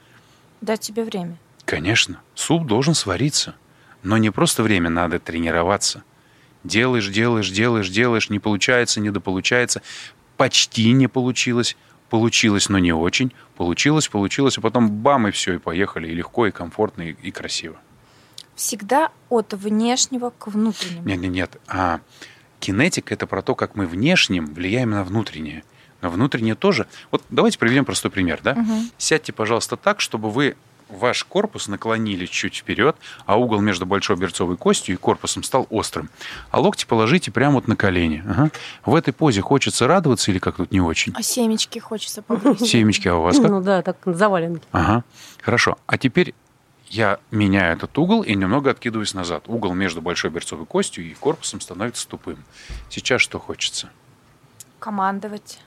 Дать 0.61 0.79
тебе 0.79 1.03
время. 1.03 1.37
Конечно. 1.65 2.21
Суп 2.33 2.65
должен 2.65 2.93
свариться. 2.93 3.55
Но 4.01 4.17
не 4.17 4.29
просто 4.29 4.63
время, 4.63 4.89
надо 4.89 5.19
тренироваться. 5.19 6.03
Делаешь, 6.63 7.09
делаешь, 7.09 7.49
делаешь, 7.49 7.89
делаешь, 7.89 8.29
не 8.29 8.39
получается, 8.39 9.01
недополучается. 9.01 9.81
Почти 10.37 10.93
не 10.93 11.07
получилось. 11.07 11.75
Получилось, 12.09 12.69
но 12.69 12.79
не 12.79 12.93
очень. 12.93 13.33
Получилось, 13.55 14.07
получилось, 14.07 14.57
а 14.57 14.61
потом 14.61 14.89
бам, 14.89 15.27
и 15.27 15.31
все, 15.31 15.53
и 15.53 15.57
поехали. 15.57 16.07
И 16.07 16.13
легко, 16.13 16.47
и 16.47 16.51
комфортно, 16.51 17.03
и, 17.03 17.15
и 17.21 17.31
красиво. 17.31 17.77
Всегда 18.55 19.11
от 19.29 19.53
внешнего 19.53 20.29
к 20.29 20.47
внутреннему. 20.47 21.07
Нет, 21.07 21.19
нет, 21.19 21.31
нет. 21.31 21.61
А 21.67 21.99
кинетика 22.59 23.13
это 23.13 23.27
про 23.27 23.41
то, 23.41 23.55
как 23.55 23.75
мы 23.75 23.85
внешним 23.85 24.45
влияем 24.53 24.91
на 24.91 25.03
внутреннее. 25.03 25.63
На 26.01 26.09
внутреннее 26.09 26.55
тоже. 26.55 26.87
Вот 27.11 27.23
давайте 27.29 27.57
приведем 27.57 27.85
простой 27.85 28.11
пример, 28.11 28.39
да? 28.43 28.55
Мгм. 28.55 28.91
Сядьте, 28.97 29.33
пожалуйста, 29.33 29.75
так, 29.75 29.99
чтобы 29.99 30.29
вы 30.29 30.55
ваш 30.89 31.23
корпус 31.23 31.67
наклонили 31.67 32.25
чуть 32.25 32.55
вперед, 32.55 32.95
а 33.25 33.37
угол 33.37 33.59
между 33.61 33.85
большой 33.85 34.15
берцовой 34.17 34.57
костью 34.57 34.95
и 34.95 34.97
корпусом 34.97 35.43
стал 35.43 35.67
острым. 35.69 36.09
А 36.51 36.59
локти 36.59 36.85
положите 36.85 37.31
прямо 37.31 37.55
вот 37.55 37.67
на 37.67 37.75
колени. 37.75 38.23
Ага. 38.27 38.51
В 38.85 38.95
этой 38.95 39.13
позе 39.13 39.41
хочется 39.41 39.87
радоваться 39.87 40.31
или 40.31 40.39
как 40.39 40.57
тут 40.57 40.71
не 40.71 40.81
очень? 40.81 41.13
А 41.15 41.21
семечки 41.21 41.79
хочется 41.79 42.21
погрузить. 42.21 42.69
Семечки, 42.69 43.07
а 43.07 43.15
у 43.15 43.21
вас 43.21 43.39
как? 43.39 43.49
Ну 43.49 43.61
да, 43.61 43.81
так 43.81 43.97
заваленки. 44.05 44.65
Ага, 44.71 45.03
хорошо. 45.41 45.77
А 45.87 45.97
теперь 45.97 46.33
я 46.87 47.19
меняю 47.31 47.75
этот 47.75 47.97
угол 47.97 48.21
и 48.21 48.35
немного 48.35 48.71
откидываюсь 48.71 49.13
назад. 49.13 49.45
Угол 49.47 49.73
между 49.73 50.01
большой 50.01 50.29
берцовой 50.29 50.65
костью 50.65 51.03
и 51.05 51.13
корпусом 51.13 51.61
становится 51.61 52.07
тупым. 52.07 52.43
Сейчас 52.89 53.21
что 53.21 53.39
хочется? 53.39 53.89
Командовать. 54.79 55.59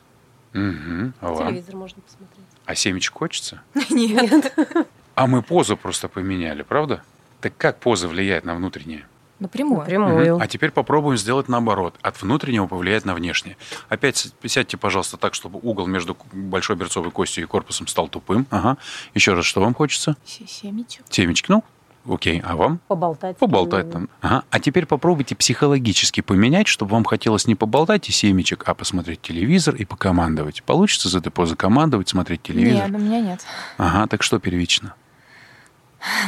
Угу. 0.55 1.13
А 1.21 1.29
вам? 1.29 1.49
Телевизор 1.49 1.77
можно 1.77 2.01
посмотреть. 2.03 2.47
А 2.65 2.75
семечек 2.75 3.15
хочется? 3.15 3.63
Нет. 3.91 4.55
А 5.19 5.27
мы 5.27 5.43
позу 5.43 5.77
просто 5.77 6.09
поменяли, 6.09 6.63
правда? 6.63 7.03
Так 7.41 7.57
как 7.57 7.79
поза 7.81 8.07
влияет 8.09 8.45
на 8.45 8.55
внутреннее? 8.55 9.05
Напрямую. 9.41 9.85
Прямую. 9.85 10.35
Мгм. 10.35 10.43
А 10.43 10.47
теперь 10.49 10.71
попробуем 10.71 11.17
сделать 11.17 11.49
наоборот. 11.49 11.95
От 12.03 12.21
внутреннего 12.23 12.67
повлиять 12.67 13.05
на 13.05 13.15
внешнее. 13.15 13.57
Опять 13.89 14.33
сядьте, 14.47 14.77
пожалуйста, 14.77 15.17
так, 15.17 15.35
чтобы 15.35 15.59
угол 15.63 15.87
между 15.87 16.17
большой 16.33 16.77
берцовой 16.77 17.11
костью 17.11 17.45
и 17.45 17.47
корпусом 17.47 17.87
стал 17.87 18.09
тупым. 18.09 18.47
Ага. 18.51 18.77
Еще 19.15 19.35
раз, 19.35 19.45
что 19.45 19.61
вам 19.61 19.75
хочется? 19.75 20.17
Се- 20.25 20.47
Семечек. 20.47 21.05
Семечки, 21.09 21.51
ну? 21.51 21.63
Окей. 22.09 22.41
А 22.45 22.57
вам? 22.57 22.81
Поболтать. 22.89 23.37
Поболтать 23.39 23.91
там. 23.93 24.09
Ага. 24.23 24.43
А 24.51 24.61
теперь 24.61 24.87
попробуйте 24.87 25.37
психологически 25.37 26.21
поменять, 26.21 26.67
чтобы 26.67 26.93
вам 26.93 27.05
хотелось 27.05 27.47
не 27.47 27.55
поболтать 27.55 28.09
и 28.09 28.13
семечек, 28.13 28.65
а 28.67 28.75
посмотреть 28.75 29.21
телевизор 29.23 29.75
и 29.77 29.85
покомандовать. 29.85 30.63
Получится 30.63 31.17
этой 31.17 31.31
позы 31.31 31.55
командовать, 31.55 32.09
смотреть 32.09 32.43
телевизор? 32.43 32.89
Нет, 32.91 33.01
у 33.01 33.05
меня 33.05 33.21
нет. 33.21 33.41
Ага, 33.77 34.07
так 34.09 34.23
что 34.23 34.39
первично? 34.39 34.95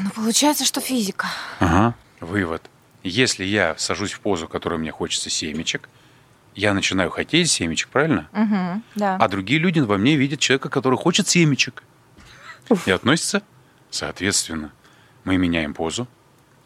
Ну, 0.03 0.11
получается, 0.11 0.65
что 0.65 0.81
физика. 0.81 1.27
Ага. 1.59 1.95
Вывод. 2.21 2.63
Если 3.03 3.45
я 3.45 3.75
сажусь 3.79 4.13
в 4.13 4.21
позу, 4.21 4.47
которой 4.47 4.79
мне 4.79 4.91
хочется 4.91 5.31
семечек, 5.31 5.89
я 6.55 6.75
начинаю 6.75 7.11
хотеть 7.11 7.51
семечек, 7.51 7.89
правильно? 7.89 8.29
Угу, 8.33 8.83
да. 8.97 9.17
А 9.17 9.29
другие 9.29 9.59
люди 9.59 9.81
во 9.81 9.97
мне 9.97 10.17
видят 10.17 10.41
человека, 10.41 10.69
который 10.69 10.99
хочет 10.99 11.29
семечек. 11.29 11.83
И 12.87 12.91
относятся 12.91 13.43
соответственно. 13.91 14.73
Мы 15.25 15.37
меняем 15.37 15.75
позу. 15.75 16.07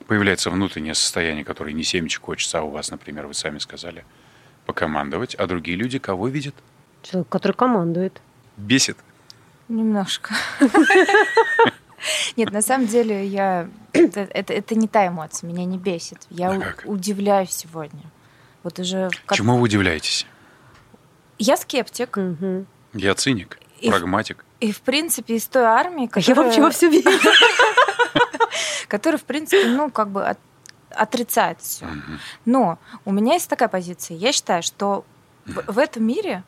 Появляется 0.06 0.50
внутреннее 0.50 0.94
состояние, 0.94 1.44
которое 1.44 1.72
не 1.72 1.82
семечек 1.82 2.22
хочется, 2.22 2.58
а 2.58 2.62
у 2.62 2.70
вас, 2.70 2.90
например, 2.90 3.26
вы 3.26 3.34
сами 3.34 3.58
сказали, 3.58 4.04
покомандовать. 4.66 5.34
А 5.34 5.46
другие 5.46 5.76
люди 5.76 5.98
кого 5.98 6.28
видят? 6.28 6.54
Человек, 7.02 7.28
который 7.28 7.52
командует. 7.52 8.20
Бесит. 8.56 8.98
Немножко. 9.68 10.34
Нет, 12.36 12.50
на 12.52 12.62
самом 12.62 12.86
деле 12.86 13.26
я 13.26 13.68
это, 13.92 14.20
это, 14.20 14.52
это 14.52 14.74
не 14.74 14.88
та 14.88 15.06
эмоция, 15.08 15.48
меня 15.48 15.64
не 15.64 15.78
бесит. 15.78 16.18
Я 16.30 16.50
А 16.50 16.58
как? 16.60 16.82
удивляюсь 16.86 17.50
сегодня. 17.50 18.02
Вот 18.62 18.78
уже 18.78 19.10
как- 19.26 19.36
Чему 19.36 19.56
вы 19.56 19.62
удивляетесь? 19.62 20.26
я 21.38 21.56
скептик, 21.56 22.16
Мгм. 22.16 22.66
Я 22.92 23.14
циник, 23.14 23.58
И- 23.80 23.90
прагматик. 23.90 24.44
и 24.60 24.70
в 24.72 24.80
принципе 24.82 25.34
из 25.36 25.46
той 25.46 25.64
армии, 25.64 26.08
А 26.12 26.18
я 26.20 26.22
которая, 26.26 26.44
вообще 26.46 26.62
во 26.62 26.70
все 26.70 26.88
верю. 26.88 27.18
которая, 28.88 29.18
в 29.18 29.24
принципе, 29.24 29.66
ну 29.68 29.90
как 29.90 30.10
бы 30.10 30.24
от- 30.26 30.38
отрицает 30.90 31.60
все. 31.60 31.86
Но 32.44 32.78
у 33.04 33.12
меня 33.12 33.34
есть 33.34 33.48
такая 33.50 33.68
позиция. 33.68 34.16
Я 34.16 34.32
считаю, 34.32 34.62
что 34.62 35.04
в, 35.44 35.72
в 35.72 35.78
этом 35.78 36.04
мире 36.04 36.44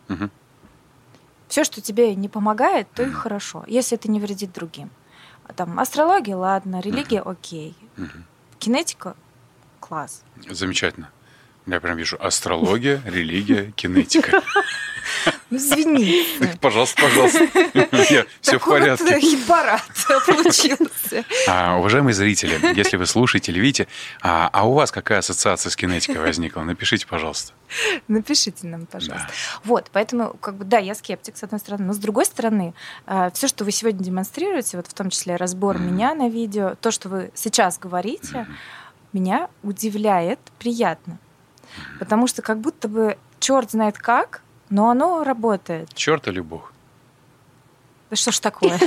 все, 1.48 1.64
что 1.64 1.80
тебе 1.80 2.14
не 2.14 2.28
помогает, 2.28 2.88
то 2.94 3.02
и 3.02 3.10
хорошо, 3.10 3.64
если 3.66 3.98
это 3.98 4.10
не 4.10 4.20
вредит 4.20 4.52
другим. 4.52 4.90
Там 5.54 5.78
астрология, 5.78 6.37
ладно, 6.37 6.80
религия, 6.80 7.20
окей, 7.20 7.76
кинетика, 8.59 9.14
класс. 9.80 10.22
Замечательно. 10.50 11.11
Я 11.66 11.81
прям 11.81 11.96
вижу 11.96 12.16
астрология, 12.20 13.02
религия, 13.05 13.72
кинетика. 13.72 14.42
Ну, 15.50 15.59
извини. 15.59 16.26
Пожалуйста, 16.61 17.00
пожалуйста. 17.00 17.46
Все 18.40 18.59
в 18.59 18.64
порядке. 18.64 19.20
хит-парад 19.20 19.83
получился. 20.26 21.24
А, 21.46 21.79
уважаемые 21.79 22.12
зрители, 22.12 22.59
если 22.76 22.96
вы 22.96 23.07
слушаете 23.07 23.52
или 23.52 23.61
видите, 23.61 23.87
а, 24.20 24.50
а 24.52 24.66
у 24.66 24.72
вас 24.72 24.90
какая 24.90 25.20
ассоциация 25.20 25.70
с 25.70 25.76
кинетикой 25.76 26.20
возникла? 26.20 26.62
Напишите, 26.62 27.07
пожалуйста. 27.07 27.52
Напишите 28.09 28.66
нам, 28.66 28.87
пожалуйста. 28.87 29.29
Вот, 29.62 29.90
поэтому, 29.92 30.35
как 30.40 30.57
бы, 30.57 30.64
да, 30.64 30.79
я 30.79 30.96
скептик, 30.96 31.37
с 31.37 31.42
одной 31.44 31.61
стороны, 31.61 31.85
но 31.85 31.92
с 31.92 31.98
другой 31.98 32.24
стороны, 32.24 32.74
все, 33.33 33.46
что 33.46 33.64
вы 33.64 33.70
сегодня 33.70 34.05
демонстрируете, 34.05 34.76
вот 34.76 34.88
в 34.88 34.94
том 34.94 35.11
числе 35.11 35.37
разбор 35.37 35.79
меня 35.79 36.14
на 36.16 36.29
видео, 36.29 36.74
то, 36.81 36.90
что 36.90 37.09
вы 37.09 37.31
сейчас 37.35 37.79
говорите, 37.79 38.48
меня 39.12 39.48
удивляет 39.62 40.40
приятно. 40.59 41.18
Потому 41.98 42.26
что 42.26 42.42
как 42.42 42.58
будто 42.58 42.88
бы 42.88 43.16
черт 43.40 43.70
знает 43.70 43.98
как, 43.98 44.42
но 44.70 44.90
оно 44.90 45.24
работает. 45.24 45.92
Черт 45.94 46.28
или 46.28 46.40
бог? 46.40 46.72
Да 48.10 48.16
что 48.16 48.30
ж 48.32 48.38
такое? 48.38 48.78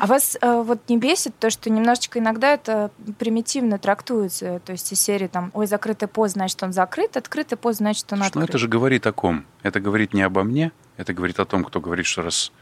А 0.00 0.06
вас 0.06 0.36
э, 0.40 0.62
вот 0.62 0.88
не 0.88 0.96
бесит 0.98 1.36
то, 1.38 1.50
что 1.50 1.68
немножечко 1.70 2.18
иногда 2.18 2.52
это 2.52 2.90
примитивно 3.18 3.78
трактуется, 3.78 4.60
то 4.64 4.72
есть 4.72 4.92
из 4.92 5.00
серии 5.00 5.26
там, 5.26 5.50
ой, 5.54 5.66
закрытый 5.66 6.06
пост, 6.08 6.34
значит, 6.34 6.62
он 6.62 6.72
закрыт, 6.72 7.16
открытый 7.16 7.58
пост, 7.58 7.78
значит, 7.78 8.12
он 8.12 8.20
Ну, 8.20 8.26
открыт. 8.26 8.48
это 8.50 8.58
же 8.58 8.68
говорит 8.68 9.06
о 9.06 9.12
ком? 9.12 9.44
Это 9.62 9.80
говорит 9.80 10.12
не 10.14 10.22
обо 10.22 10.44
мне, 10.44 10.70
это 10.98 11.14
говорит 11.14 11.40
о 11.40 11.46
том, 11.46 11.64
кто 11.64 11.80
говорит, 11.80 12.06
что 12.06 12.22
раз 12.22 12.52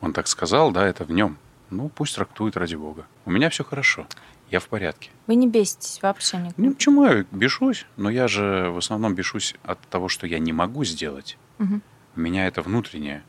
он 0.00 0.12
так 0.14 0.26
сказал, 0.28 0.70
да, 0.70 0.86
это 0.86 1.04
в 1.04 1.10
нем. 1.10 1.36
Ну, 1.70 1.88
пусть 1.90 2.14
трактует 2.14 2.56
ради 2.56 2.76
бога. 2.76 3.04
У 3.26 3.30
меня 3.30 3.50
все 3.50 3.62
хорошо. 3.62 4.06
Я 4.50 4.58
в 4.58 4.68
порядке. 4.68 5.10
Вы 5.28 5.36
не 5.36 5.46
беситесь 5.46 6.02
вообще 6.02 6.38
никак. 6.38 6.58
Ну, 6.58 6.74
почему 6.74 7.04
я 7.04 7.24
бешусь? 7.30 7.86
Но 7.96 8.10
я 8.10 8.26
же 8.26 8.70
в 8.70 8.78
основном 8.78 9.14
бешусь 9.14 9.54
от 9.62 9.80
того, 9.88 10.08
что 10.08 10.26
я 10.26 10.40
не 10.40 10.52
могу 10.52 10.84
сделать. 10.84 11.38
Мгм. 11.58 11.82
У 12.16 12.20
меня 12.20 12.46
это 12.48 12.60
внутреннее. 12.62 13.22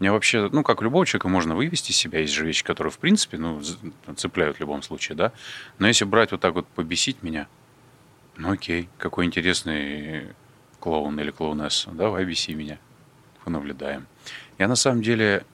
Меня 0.00 0.12
вообще, 0.12 0.48
ну, 0.52 0.62
как 0.62 0.82
любого 0.82 1.06
человека 1.06 1.28
можно 1.28 1.54
вывести 1.54 1.92
себя. 1.92 2.20
Есть 2.20 2.34
же 2.34 2.44
вещи, 2.44 2.62
которые, 2.62 2.90
в 2.90 2.98
принципе, 2.98 3.38
ну, 3.38 3.62
цепляют 4.16 4.58
в 4.58 4.60
любом 4.60 4.82
случае, 4.82 5.16
да. 5.16 5.32
Но 5.78 5.86
если 5.86 6.04
брать 6.04 6.32
вот 6.32 6.40
так 6.40 6.54
вот, 6.54 6.66
побесить 6.68 7.22
меня, 7.22 7.48
ну, 8.36 8.52
окей, 8.52 8.88
какой 8.98 9.24
интересный 9.24 10.28
клоун 10.78 11.18
или 11.20 11.30
клоунесса, 11.30 11.90
давай 11.90 12.24
беси 12.24 12.54
меня. 12.54 12.78
Понаблюдаем. 13.44 14.06
Я 14.58 14.68
на 14.68 14.76
самом 14.76 15.02
деле 15.02 15.44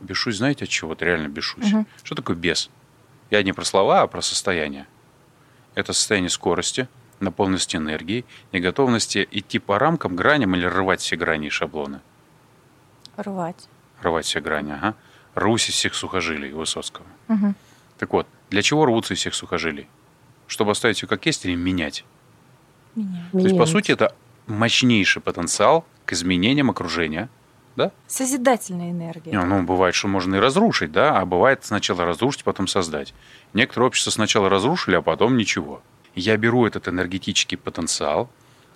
бешусь, 0.00 0.36
знаете, 0.38 0.64
от 0.64 0.70
чего? 0.70 0.90
Вот 0.90 1.02
реально 1.02 1.28
бешусь. 1.28 1.72
Угу. 1.72 1.86
Что 2.02 2.14
такое 2.16 2.36
бес? 2.36 2.70
Я 3.30 3.42
не 3.42 3.52
про 3.52 3.64
слова, 3.64 4.02
а 4.02 4.06
про 4.06 4.22
состояние. 4.22 4.86
Это 5.74 5.92
состояние 5.92 6.30
скорости, 6.30 6.88
наполненности 7.20 7.76
энергии, 7.76 8.24
неготовности 8.52 9.26
идти 9.30 9.58
по 9.58 9.78
рамкам, 9.78 10.16
граням 10.16 10.54
или 10.54 10.64
рвать 10.64 11.00
все 11.00 11.16
грани 11.16 11.48
и 11.48 11.50
шаблоны. 11.50 12.00
Рвать. 13.16 13.68
Рвать 14.02 14.26
все 14.26 14.40
грани, 14.40 14.72
ага. 14.72 14.94
Рвусь 15.34 15.68
из 15.68 15.74
всех 15.74 15.94
сухожилий 15.94 16.50
Высоцкого. 16.52 17.06
Угу. 17.28 17.54
Так 17.98 18.12
вот, 18.12 18.26
для 18.50 18.62
чего 18.62 18.86
рвутся 18.86 19.14
из 19.14 19.18
всех 19.18 19.34
сухожилий? 19.34 19.88
Чтобы 20.46 20.70
оставить 20.70 20.98
все 20.98 21.06
как 21.06 21.26
есть 21.26 21.44
или 21.44 21.54
менять? 21.54 22.04
Менять. 22.94 23.30
То 23.32 23.38
есть, 23.38 23.58
по 23.58 23.66
сути, 23.66 23.92
это 23.92 24.14
мощнейший 24.46 25.20
потенциал 25.20 25.84
к 26.04 26.12
изменениям 26.12 26.70
окружения, 26.70 27.28
да? 27.76 27.92
Созидательная 28.06 28.90
энергия. 28.90 29.30
Не, 29.30 29.44
ну, 29.44 29.62
бывает, 29.62 29.94
что 29.94 30.08
можно 30.08 30.36
и 30.36 30.38
разрушить, 30.38 30.92
да, 30.92 31.18
а 31.18 31.24
бывает 31.24 31.64
сначала 31.64 32.04
разрушить, 32.04 32.42
потом 32.42 32.66
создать. 32.66 33.14
Некоторые 33.52 33.88
общества 33.88 34.10
сначала 34.10 34.48
разрушили, 34.48 34.96
а 34.96 35.02
потом 35.02 35.36
ничего. 35.36 35.82
Я 36.14 36.36
беру 36.36 36.66
этот 36.66 36.88
энергетический 36.88 37.58
потенциал 37.58 38.30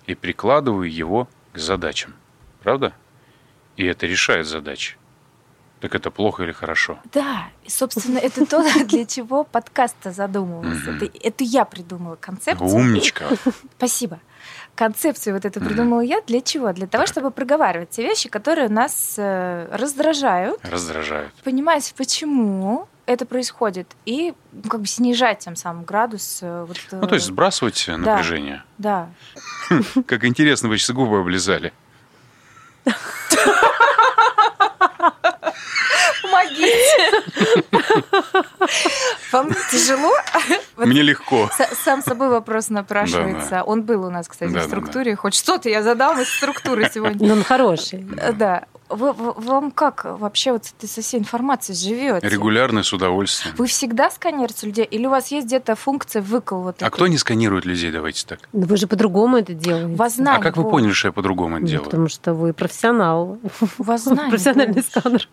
и 0.05 0.15
прикладываю 0.15 0.91
его 0.91 1.27
к 1.53 1.57
задачам. 1.57 2.13
Правда? 2.61 2.93
И 3.75 3.85
это 3.85 4.05
решает 4.05 4.45
задачи. 4.45 4.97
Так 5.79 5.95
это 5.95 6.11
плохо 6.11 6.43
или 6.43 6.51
хорошо? 6.51 6.99
Да, 7.11 7.49
и, 7.63 7.69
собственно, 7.69 8.19
это 8.19 8.45
то, 8.45 8.63
для 8.85 9.05
чего 9.05 9.43
подкаст 9.43 9.95
задумывался. 10.03 10.91
Это, 10.91 11.09
это 11.19 11.43
я 11.43 11.65
придумала 11.65 12.15
концепцию. 12.15 12.69
Умничка. 12.69 13.25
Спасибо. 13.77 14.19
Концепцию 14.75 15.35
вот 15.35 15.45
эту 15.45 15.59
придумала 15.59 16.01
я. 16.01 16.21
Для 16.21 16.41
чего? 16.41 16.71
Для 16.73 16.87
того, 16.87 17.05
чтобы 17.05 17.29
проговаривать 17.31 17.89
те 17.89 18.03
вещи, 18.03 18.29
которые 18.29 18.69
нас 18.69 19.15
э, 19.17 19.67
раздражают. 19.71 20.59
Раздражают. 20.63 21.33
Понимать, 21.43 21.93
почему 21.97 22.87
это 23.05 23.25
происходит. 23.25 23.87
И 24.05 24.33
как 24.69 24.81
бы 24.81 24.87
снижать 24.87 25.39
тем 25.39 25.55
самым 25.55 25.83
градус. 25.83 26.39
Э, 26.41 26.65
вот, 26.67 26.77
ну, 26.91 27.07
то 27.07 27.15
есть 27.15 27.27
сбрасывать 27.27 27.85
напряжение. 27.87 28.63
Да. 28.77 29.09
Как 30.07 30.25
интересно, 30.25 30.69
вы 30.69 30.77
сейчас 30.77 30.95
губы 30.95 31.19
облизали. 31.19 31.73
Помогите. 36.51 37.21
Вам 39.31 39.49
тяжело? 39.71 40.11
Мне 40.77 41.01
легко. 41.01 41.49
Сам 41.83 42.01
собой 42.01 42.29
вопрос 42.29 42.69
напрашивается. 42.69 43.63
Он 43.63 43.83
был 43.83 44.05
у 44.05 44.09
нас, 44.09 44.27
кстати, 44.27 44.51
в 44.51 44.61
структуре. 44.63 45.15
Хоть 45.15 45.33
что-то 45.35 45.69
я 45.69 45.83
задал 45.83 46.17
из 46.19 46.29
структуры 46.29 46.89
сегодня. 46.93 47.27
Ну, 47.27 47.33
он 47.35 47.43
хороший. 47.43 48.05
Да. 48.33 48.65
Вы, 48.89 49.13
вам 49.13 49.71
как 49.71 50.03
вообще 50.03 50.51
вот 50.51 50.63
ты 50.77 50.85
со 50.85 51.01
всей 51.01 51.21
информацией 51.21 51.77
живете? 51.77 52.27
Регулярно, 52.27 52.83
с 52.83 52.91
удовольствием. 52.91 53.55
Вы 53.57 53.67
всегда 53.67 54.11
сканируете 54.11 54.65
людей? 54.65 54.83
Или 54.83 55.05
у 55.05 55.09
вас 55.09 55.31
есть 55.31 55.47
где-то 55.47 55.75
функция 55.75 56.21
выкол? 56.21 56.63
Вот 56.63 56.83
а 56.83 56.89
кто 56.89 57.07
не 57.07 57.17
сканирует 57.17 57.63
людей, 57.63 57.89
давайте 57.89 58.25
так? 58.25 58.39
Ну, 58.51 58.65
вы 58.65 58.75
же 58.75 58.87
по-другому 58.87 59.37
это 59.37 59.53
делаете. 59.53 59.95
Вас 59.95 60.19
а 60.19 60.39
как 60.39 60.57
вы 60.57 60.69
поняли, 60.69 60.91
что 60.91 61.07
я 61.07 61.11
по-другому 61.13 61.55
это 61.55 61.61
ну, 61.61 61.67
делаю? 61.67 61.85
Потому 61.85 62.09
что 62.09 62.33
вы 62.33 62.51
профессионал. 62.51 63.39
Вас 63.77 64.03
Профессиональный 64.29 64.83
сканер. 64.83 65.29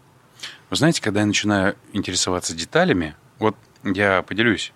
Вы 0.71 0.77
знаете, 0.77 1.01
когда 1.01 1.21
я 1.21 1.27
начинаю 1.27 1.77
интересоваться 1.93 2.55
деталями, 2.55 3.17
вот 3.39 3.57
я 3.85 4.23
поделюсь, 4.23 4.73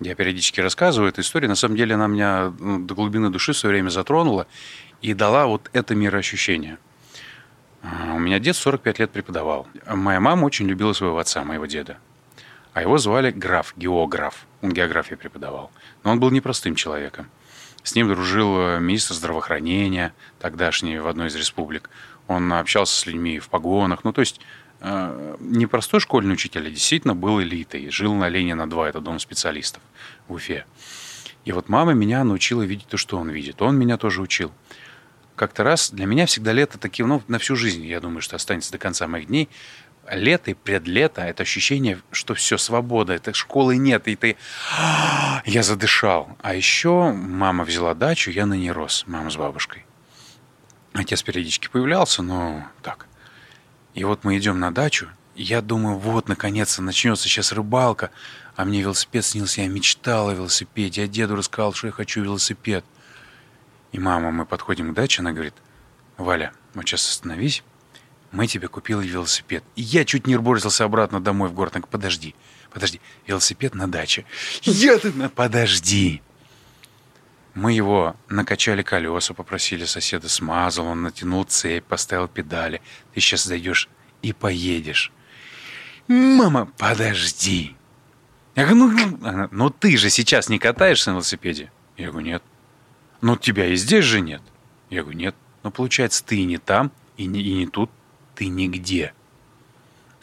я 0.00 0.14
периодически 0.14 0.60
рассказываю 0.60 1.10
эту 1.10 1.20
историю, 1.20 1.50
на 1.50 1.54
самом 1.54 1.76
деле 1.76 1.96
она 1.96 2.06
меня 2.06 2.52
ну, 2.58 2.78
до 2.78 2.94
глубины 2.94 3.30
души 3.30 3.52
свое 3.52 3.74
время 3.74 3.90
затронула 3.90 4.46
и 5.02 5.12
дала 5.12 5.46
вот 5.46 5.68
это 5.72 5.94
мироощущение. 5.94 6.78
А, 7.82 8.14
у 8.14 8.18
меня 8.18 8.38
дед 8.38 8.56
45 8.56 8.98
лет 9.00 9.10
преподавал. 9.10 9.66
Моя 9.86 10.20
мама 10.20 10.46
очень 10.46 10.66
любила 10.66 10.92
своего 10.92 11.18
отца, 11.18 11.44
моего 11.44 11.66
деда. 11.66 11.98
А 12.72 12.82
его 12.82 12.96
звали 12.98 13.30
граф, 13.30 13.74
географ. 13.76 14.46
Он 14.62 14.72
географию 14.72 15.18
преподавал. 15.18 15.70
Но 16.04 16.12
он 16.12 16.20
был 16.20 16.30
непростым 16.30 16.74
человеком. 16.74 17.28
С 17.82 17.94
ним 17.94 18.08
дружил 18.08 18.58
э, 18.58 18.80
министр 18.80 19.14
здравоохранения, 19.14 20.12
тогдашний 20.38 20.98
в 20.98 21.06
одной 21.06 21.28
из 21.28 21.36
республик. 21.36 21.90
Он 22.26 22.52
общался 22.52 22.98
с 22.98 23.06
людьми 23.06 23.38
в 23.38 23.48
погонах. 23.48 24.04
Ну, 24.04 24.12
то 24.12 24.20
есть 24.20 24.40
не 24.80 25.66
простой 25.66 26.00
школьный 26.00 26.34
учитель, 26.34 26.66
а 26.66 26.70
действительно 26.70 27.14
был 27.14 27.42
элитой. 27.42 27.90
Жил 27.90 28.14
на 28.14 28.28
Ленина 28.28 28.68
2, 28.68 28.88
это 28.88 29.00
дом 29.00 29.18
специалистов 29.18 29.82
в 30.28 30.34
Уфе. 30.34 30.64
И 31.44 31.52
вот 31.52 31.68
мама 31.68 31.94
меня 31.94 32.24
научила 32.24 32.62
видеть 32.62 32.88
то, 32.88 32.96
что 32.96 33.18
он 33.18 33.30
видит. 33.30 33.62
Он 33.62 33.76
меня 33.76 33.96
тоже 33.96 34.20
учил. 34.20 34.52
Как-то 35.34 35.64
раз 35.64 35.90
для 35.90 36.04
меня 36.06 36.26
всегда 36.26 36.52
лето 36.52 36.78
такие, 36.78 37.06
ну, 37.06 37.22
на 37.28 37.38
всю 37.38 37.56
жизнь, 37.56 37.84
я 37.86 38.00
думаю, 38.00 38.20
что 38.20 38.36
останется 38.36 38.72
до 38.72 38.78
конца 38.78 39.06
моих 39.06 39.28
дней. 39.28 39.48
Лето 40.10 40.50
и 40.50 40.54
предлето— 40.54 41.20
это 41.22 41.42
ощущение, 41.42 42.00
что 42.12 42.34
все, 42.34 42.56
свобода, 42.56 43.12
это 43.12 43.34
школы 43.34 43.76
нет, 43.76 44.08
и 44.08 44.16
ты... 44.16 44.36
Я 45.44 45.62
задышал. 45.62 46.36
А 46.40 46.54
еще 46.54 47.12
мама 47.12 47.64
взяла 47.64 47.94
дачу, 47.94 48.30
я 48.30 48.46
на 48.46 48.54
ней 48.54 48.70
рос, 48.70 49.04
мама 49.06 49.30
с 49.30 49.36
бабушкой. 49.36 49.84
Отец 50.92 51.22
периодически 51.22 51.68
появлялся, 51.68 52.22
но 52.22 52.64
так. 52.82 53.07
И 53.94 54.04
вот 54.04 54.24
мы 54.24 54.38
идем 54.38 54.60
на 54.60 54.72
дачу, 54.72 55.08
и 55.34 55.42
я 55.42 55.62
думаю, 55.62 55.96
вот, 55.98 56.28
наконец-то 56.28 56.82
начнется 56.82 57.28
сейчас 57.28 57.52
рыбалка, 57.52 58.10
а 58.56 58.64
мне 58.64 58.82
велосипед 58.82 59.24
снился, 59.24 59.60
я 59.60 59.68
мечтал 59.68 60.28
о 60.28 60.34
велосипеде, 60.34 61.02
я 61.02 61.08
деду 61.08 61.36
рассказал, 61.36 61.72
что 61.72 61.86
я 61.86 61.92
хочу 61.92 62.22
велосипед. 62.22 62.84
И 63.92 63.98
мама, 63.98 64.30
мы 64.30 64.44
подходим 64.44 64.92
к 64.92 64.94
даче, 64.94 65.22
она 65.22 65.32
говорит, 65.32 65.54
Валя, 66.16 66.52
вот 66.74 66.86
сейчас 66.86 67.08
остановись, 67.08 67.62
мы 68.32 68.46
тебе 68.46 68.68
купили 68.68 69.06
велосипед. 69.06 69.64
И 69.76 69.82
я 69.82 70.04
чуть 70.04 70.26
не 70.26 70.36
бросился 70.36 70.84
обратно 70.84 71.20
домой 71.20 71.48
в 71.48 71.54
город. 71.54 71.72
Говорит, 71.72 71.88
подожди, 71.88 72.34
подожди, 72.70 73.00
велосипед 73.26 73.74
на 73.74 73.90
даче. 73.90 74.24
Я 74.62 74.98
тут 74.98 75.16
на 75.16 75.28
подожди. 75.28 76.20
Мы 77.58 77.72
его 77.72 78.14
накачали 78.28 78.82
колеса, 78.82 79.34
попросили 79.34 79.84
соседа, 79.84 80.28
смазал, 80.28 80.86
он 80.86 81.02
натянул 81.02 81.42
цепь, 81.42 81.82
поставил 81.82 82.28
педали. 82.28 82.80
Ты 83.12 83.20
сейчас 83.20 83.42
зайдешь 83.42 83.88
и 84.22 84.32
поедешь. 84.32 85.10
Мама, 86.06 86.66
подожди. 86.78 87.74
Я 88.54 88.64
говорю, 88.64 88.76
ну, 88.76 89.18
ну, 89.20 89.48
ну 89.50 89.70
ты 89.70 89.96
же 89.96 90.08
сейчас 90.08 90.48
не 90.48 90.60
катаешься 90.60 91.10
на 91.10 91.14
велосипеде? 91.14 91.72
Я 91.96 92.12
говорю, 92.12 92.26
нет. 92.26 92.42
Ну 93.22 93.36
тебя 93.36 93.66
и 93.66 93.74
здесь 93.74 94.04
же 94.04 94.20
нет. 94.20 94.42
Я 94.88 95.02
говорю, 95.02 95.18
нет. 95.18 95.34
Ну 95.64 95.72
получается, 95.72 96.24
ты 96.24 96.36
и 96.36 96.44
не 96.44 96.58
там, 96.58 96.92
и 97.16 97.26
не, 97.26 97.40
и 97.40 97.54
не 97.54 97.66
тут, 97.66 97.90
ты 98.36 98.46
нигде. 98.46 99.12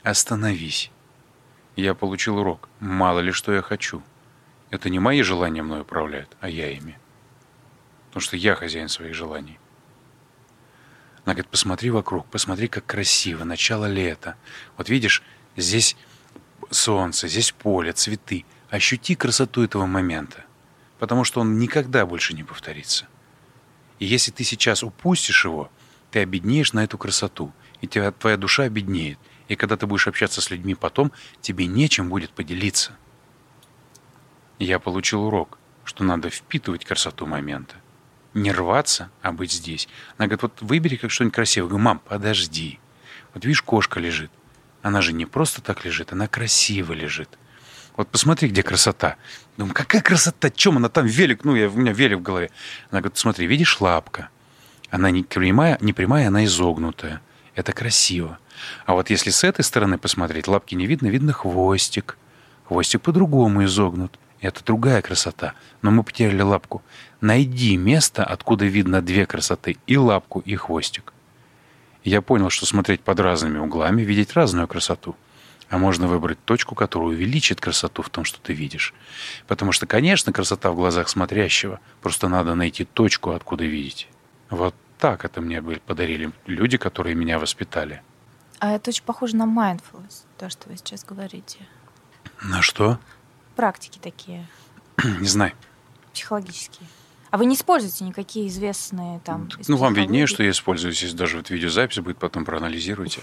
Остановись. 0.04 0.90
Я 1.76 1.96
получил 1.96 2.38
урок. 2.38 2.70
Мало 2.80 3.20
ли 3.20 3.34
что 3.34 3.52
я 3.52 3.62
хочу. 3.62 4.02
Это 4.70 4.90
не 4.90 5.00
мои 5.00 5.22
желания 5.22 5.64
мной 5.64 5.82
управляют, 5.82 6.38
а 6.40 6.48
я 6.48 6.72
ими 6.72 6.98
потому 8.16 8.28
что 8.28 8.38
я 8.38 8.56
хозяин 8.56 8.88
своих 8.88 9.14
желаний. 9.14 9.60
Она 11.26 11.34
говорит, 11.34 11.50
посмотри 11.50 11.90
вокруг, 11.90 12.26
посмотри, 12.28 12.70
как 12.70 12.86
красиво, 12.86 13.44
начало 13.44 13.92
лета. 13.92 14.38
Вот 14.78 14.88
видишь, 14.88 15.22
здесь 15.58 15.98
солнце, 16.72 17.28
здесь 17.28 17.52
поле, 17.52 17.92
цветы. 17.92 18.46
Ощути 18.70 19.16
красоту 19.16 19.64
этого 19.64 19.86
момента, 19.86 20.46
потому 20.98 21.26
что 21.26 21.42
он 21.42 21.60
никогда 21.60 22.06
больше 22.06 22.34
не 22.34 22.46
повторится. 22.46 23.06
И 24.00 24.06
если 24.06 24.32
ты 24.32 24.46
сейчас 24.46 24.82
упустишь 24.82 25.44
его, 25.44 25.70
ты 26.10 26.20
обеднеешь 26.20 26.72
на 26.72 26.86
эту 26.86 26.98
красоту, 26.98 27.52
и 27.82 27.88
тебя, 27.88 28.14
твоя 28.14 28.38
душа 28.38 28.64
обеднеет. 28.64 29.20
И 29.50 29.58
когда 29.58 29.76
ты 29.76 29.88
будешь 29.88 30.08
общаться 30.08 30.40
с 30.40 30.50
людьми 30.50 30.74
потом, 30.74 31.12
тебе 31.42 31.68
нечем 31.68 32.08
будет 32.08 32.30
поделиться. 32.30 32.94
Я 34.58 34.80
получил 34.80 35.26
урок, 35.26 35.58
что 35.84 36.06
надо 36.06 36.30
впитывать 36.30 36.86
красоту 36.86 37.26
момента 37.26 37.76
не 38.36 38.52
рваться, 38.52 39.10
а 39.22 39.32
быть 39.32 39.52
здесь. 39.52 39.88
Она 40.18 40.28
говорит, 40.28 40.44
вот 40.44 40.62
выбери 40.62 40.98
как 40.98 41.10
что-нибудь 41.10 41.34
красивое. 41.34 41.66
Я 41.66 41.70
говорю, 41.70 41.84
мам, 41.84 42.00
подожди. 42.00 42.80
Вот 43.34 43.44
видишь, 43.44 43.64
кошка 43.64 44.00
лежит. 44.00 44.32
Она 44.84 45.02
же 45.02 45.14
не 45.14 45.26
просто 45.26 45.62
так 45.62 45.84
лежит, 45.84 46.12
она 46.12 46.28
красиво 46.28 46.94
лежит. 46.94 47.40
Вот 47.96 48.10
посмотри, 48.10 48.50
где 48.50 48.62
красота. 48.62 49.16
Думаю, 49.58 49.74
какая 49.74 50.02
красота, 50.02 50.50
чем 50.52 50.78
она 50.78 50.90
там 50.90 51.06
велик, 51.06 51.44
ну, 51.46 51.56
я, 51.56 51.70
у 51.70 51.76
меня 51.76 51.94
велик 51.94 52.20
в 52.20 52.22
голове. 52.22 52.52
Она 52.92 53.00
говорит, 53.02 53.18
смотри, 53.18 53.48
видишь 53.48 53.80
лапка? 53.80 54.30
Она 54.92 55.12
не 55.12 55.24
прямая, 55.24 55.78
не 55.82 55.94
прямая, 55.94 56.28
она 56.28 56.46
изогнутая. 56.46 57.22
Это 57.56 57.72
красиво. 57.72 58.38
А 58.86 58.94
вот 58.94 59.10
если 59.10 59.30
с 59.30 59.44
этой 59.44 59.64
стороны 59.64 59.98
посмотреть, 59.98 60.48
лапки 60.48 60.76
не 60.76 60.86
видно, 60.86 61.08
видно 61.08 61.32
хвостик. 61.32 62.18
Хвостик 62.66 63.02
по-другому 63.02 63.64
изогнут. 63.64 64.20
Это 64.42 64.64
другая 64.64 65.02
красота. 65.02 65.54
Но 65.82 65.92
мы 65.92 66.04
потеряли 66.04 66.42
лапку. 66.42 66.84
Найди 67.22 67.78
место, 67.78 68.24
откуда 68.24 68.66
видно 68.66 69.02
две 69.02 69.26
красоты. 69.26 69.78
И 69.88 69.98
лапку, 69.98 70.42
и 70.42 70.56
хвостик. 70.56 71.14
Я 72.04 72.22
понял, 72.22 72.50
что 72.50 72.66
смотреть 72.66 73.02
под 73.02 73.20
разными 73.20 73.58
углами, 73.58 74.04
видеть 74.04 74.34
разную 74.34 74.68
красоту. 74.68 75.16
А 75.70 75.80
можно 75.80 76.08
выбрать 76.08 76.44
точку, 76.46 76.76
которая 76.76 77.10
увеличит 77.10 77.60
красоту 77.60 78.04
в 78.04 78.10
том, 78.10 78.24
что 78.24 78.40
ты 78.40 78.54
видишь. 78.54 78.94
Потому 79.48 79.72
что, 79.72 79.88
конечно, 79.88 80.32
красота 80.32 80.72
в 80.72 80.76
глазах 80.76 81.10
смотрящего. 81.10 81.80
Просто 82.02 82.28
надо 82.28 82.54
найти 82.54 82.86
точку, 82.86 83.32
откуда 83.32 83.66
видеть. 83.66 84.08
Вот 84.52 84.76
так 85.00 85.26
это 85.26 85.42
мне 85.42 85.62
подарили 85.62 86.32
люди, 86.46 86.78
которые 86.78 87.16
меня 87.16 87.40
воспитали. 87.40 88.04
А 88.60 88.74
это 88.74 88.92
очень 88.92 89.04
похоже 89.04 89.36
на 89.36 89.44
mindfulness, 89.44 90.26
то, 90.38 90.50
что 90.50 90.70
вы 90.70 90.78
сейчас 90.78 91.04
говорите. 91.04 91.60
На 92.42 92.62
что? 92.62 93.00
Практики 93.56 94.00
такие. 94.02 94.48
Не 95.04 95.28
знаю. 95.28 95.54
Психологические. 96.14 96.88
А 97.32 97.38
вы 97.38 97.48
не 97.48 97.56
используете 97.56 98.06
никакие 98.06 98.48
известные 98.48 99.20
там... 99.20 99.50
Ну, 99.68 99.76
вам 99.76 99.94
виднее, 99.94 100.26
что 100.26 100.42
я 100.42 100.52
использую. 100.52 100.94
Если 100.94 101.18
даже 101.18 101.36
вот 101.36 101.50
видеозапись 101.50 102.00
будет, 102.00 102.18
потом 102.18 102.46
проанализируйте. 102.46 103.20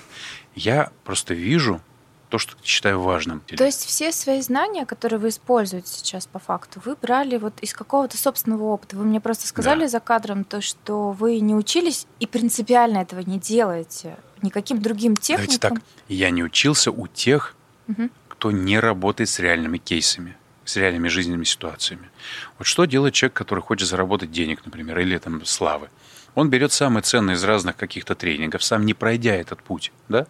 Я 0.55 0.91
просто 1.05 1.33
вижу 1.33 1.81
то, 2.29 2.37
что 2.37 2.55
считаю 2.63 3.01
важным. 3.01 3.41
То 3.41 3.65
есть 3.65 3.85
все 3.85 4.13
свои 4.13 4.43
знания, 4.43 4.85
которые 4.85 5.19
вы 5.19 5.29
используете 5.29 5.93
сейчас 5.93 6.27
по 6.27 6.39
факту, 6.39 6.81
вы 6.85 6.97
брали 6.97 7.39
вот 7.39 7.59
из 7.61 7.73
какого-то 7.75 8.19
собственного 8.19 8.65
опыта. 8.65 8.97
Вы 8.97 9.05
мне 9.05 9.21
просто 9.21 9.47
сказали 9.47 9.83
да. 9.83 9.89
за 9.89 10.01
кадром 10.01 10.45
то, 10.45 10.61
что 10.61 11.13
вы 11.13 11.41
не 11.41 11.55
учились 11.55 12.07
и 12.21 12.27
принципиально 12.27 12.99
этого 12.99 13.21
не 13.21 13.39
делаете 13.39 14.17
никаким 14.43 14.81
другим 14.83 15.17
техникам. 15.17 15.59
Давайте 15.61 15.83
так. 15.83 15.99
Я 16.09 16.31
не 16.31 16.43
учился 16.43 16.91
у 16.91 17.07
тех, 17.07 17.55
угу. 17.89 18.09
Кто 18.43 18.51
не 18.51 18.81
работает 18.81 19.31
с 19.31 19.39
реальными 19.39 19.79
кейсами 19.79 20.37
с 20.65 20.75
реальными 20.77 21.07
жизненными 21.07 21.45
ситуациями. 21.45 22.11
Вот 22.59 22.67
что 22.67 22.87
делает 22.87 23.15
человек, 23.15 23.35
который 23.35 23.61
хочет 23.61 23.89
заработать 23.89 24.33
денег, 24.33 24.65
например, 24.65 24.99
или 24.99 25.17
там 25.19 25.45
славы? 25.45 25.91
Он 26.35 26.51
берет 26.51 26.73
самое 26.73 27.05
ценное 27.05 27.35
из 27.37 27.45
разных 27.45 27.77
каких-то 27.77 28.17
тренингов, 28.17 28.65
сам 28.65 28.85
не 28.85 28.95
пройдя 28.95 29.35
этот 29.37 29.63
путь, 29.63 29.93
да? 30.09 30.27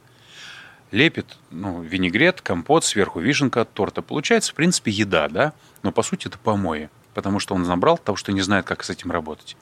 лепит 0.91 1.39
ну, 1.51 1.81
винегрет, 1.81 2.43
компот, 2.43 2.85
сверху 2.85 3.19
вишенка 3.19 3.63
от 3.63 3.73
торта. 3.73 4.03
Получается, 4.03 4.53
в 4.53 4.57
принципе, 4.57 4.91
еда, 4.91 5.29
да? 5.29 5.55
Но 5.83 5.91
по 5.91 6.03
сути 6.03 6.29
это 6.29 6.37
помои, 6.37 6.91
потому 7.15 7.41
что 7.41 7.55
он 7.55 7.63
набрал 7.63 7.97
того, 7.97 8.17
что 8.17 8.33
не 8.33 8.43
знает, 8.43 8.67
как 8.67 8.85
с 8.85 8.91
этим 8.91 9.11
работать. 9.11 9.57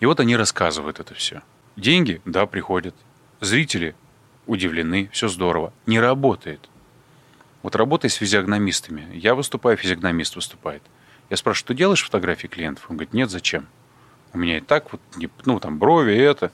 И 0.00 0.06
вот 0.06 0.18
они 0.18 0.36
рассказывают 0.36 0.98
это 0.98 1.14
все. 1.14 1.42
Деньги, 1.76 2.20
да, 2.24 2.46
приходят. 2.46 2.96
Зрители 3.40 3.94
удивлены, 4.46 5.10
все 5.12 5.28
здорово. 5.28 5.72
Не 5.86 6.00
работает. 6.00 6.68
Вот 7.62 7.76
работай 7.76 8.08
с 8.10 8.14
физиогномистами. 8.14 9.08
Я 9.14 9.34
выступаю, 9.34 9.76
физиогномист 9.76 10.36
выступает. 10.36 10.82
Я 11.30 11.36
спрашиваю, 11.36 11.66
что 11.66 11.74
делаешь 11.74 12.04
фотографии 12.04 12.46
клиентов? 12.46 12.86
Он 12.88 12.96
говорит, 12.96 13.12
нет, 13.12 13.30
зачем? 13.30 13.66
У 14.32 14.38
меня 14.38 14.58
и 14.58 14.60
так 14.60 14.92
вот, 14.92 15.00
ну, 15.44 15.60
там, 15.60 15.78
брови, 15.78 16.16
это. 16.16 16.52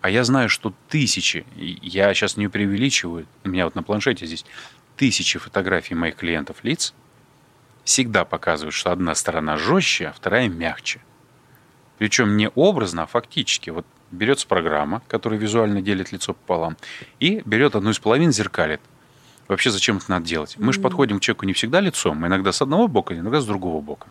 А 0.00 0.10
я 0.10 0.24
знаю, 0.24 0.48
что 0.48 0.74
тысячи, 0.88 1.44
я 1.56 2.12
сейчас 2.14 2.36
не 2.36 2.48
преувеличиваю, 2.48 3.26
у 3.44 3.48
меня 3.48 3.64
вот 3.64 3.74
на 3.74 3.82
планшете 3.82 4.26
здесь 4.26 4.44
тысячи 4.96 5.38
фотографий 5.38 5.94
моих 5.94 6.16
клиентов 6.16 6.64
лиц 6.64 6.92
всегда 7.84 8.24
показывают, 8.24 8.74
что 8.74 8.92
одна 8.92 9.14
сторона 9.14 9.56
жестче, 9.56 10.08
а 10.08 10.12
вторая 10.12 10.48
мягче. 10.48 11.00
Причем 11.98 12.36
не 12.36 12.48
образно, 12.50 13.04
а 13.04 13.06
фактически. 13.06 13.70
Вот 13.70 13.86
берется 14.10 14.46
программа, 14.46 15.02
которая 15.08 15.38
визуально 15.38 15.82
делит 15.82 16.12
лицо 16.12 16.34
пополам, 16.34 16.76
и 17.20 17.42
берет 17.44 17.76
одну 17.76 17.90
из 17.90 17.98
половин, 17.98 18.32
зеркалит. 18.32 18.80
Вообще 19.48 19.70
зачем 19.70 19.98
это 19.98 20.10
надо 20.10 20.26
делать? 20.26 20.56
Мы 20.58 20.72
же 20.72 20.80
подходим 20.80 21.18
к 21.18 21.22
человеку 21.22 21.46
не 21.46 21.52
всегда 21.52 21.80
лицом, 21.80 22.26
иногда 22.26 22.52
с 22.52 22.62
одного 22.62 22.88
бока, 22.88 23.14
иногда 23.14 23.40
с 23.40 23.46
другого 23.46 23.80
бока. 23.80 24.08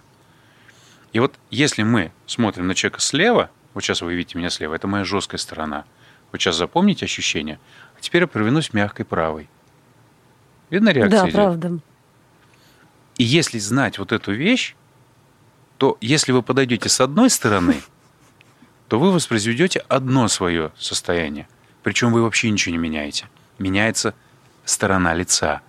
И 1.14 1.20
вот 1.20 1.36
если 1.50 1.84
мы 1.84 2.12
смотрим 2.26 2.68
на 2.68 2.76
человека 2.76 3.00
слева– 3.00 3.50
вот 3.74 3.84
сейчас 3.84 4.02
вы 4.02 4.14
видите 4.14 4.38
меня 4.38 4.50
слева. 4.50 4.76
Это 4.76 4.88
моя 4.88 5.04
жесткая 5.06 5.40
сторона. 5.40 5.86
Вот 6.32 6.42
сейчас 6.42 6.58
запомните 6.58 7.06
ощущение. 7.06 7.60
А 7.98 8.02
теперь 8.02 8.24
я 8.24 8.28
провернусь 8.28 8.74
мягкой 8.74 9.06
правой. 9.06 9.50
Видно 10.70 10.90
реакция? 10.90 11.22
Да, 11.22 11.26
идет? 11.26 11.36
правда. 11.36 11.80
И 13.18 13.24
если 13.24 13.60
знать 13.60 14.00
вот 14.00 14.12
эту 14.12 14.34
вещь, 14.34 14.76
то 15.78 15.98
если 16.02 16.32
вы 16.32 16.42
подойдете 16.42 16.90
с 16.90 17.02
одной 17.02 17.30
стороны, 17.30 17.82
то 18.88 19.00
вы 19.00 19.12
воспроизведете 19.12 19.80
одно 19.88 20.28
свое 20.28 20.72
состояние. 20.78 21.48
Причем 21.84 22.12
вы 22.12 22.22
вообще 22.22 22.50
ничего 22.50 22.74
не 22.74 22.78
меняете. 22.78 23.28
Меняется 23.58 24.14
сторона 24.66 25.14
лица. 25.14 25.62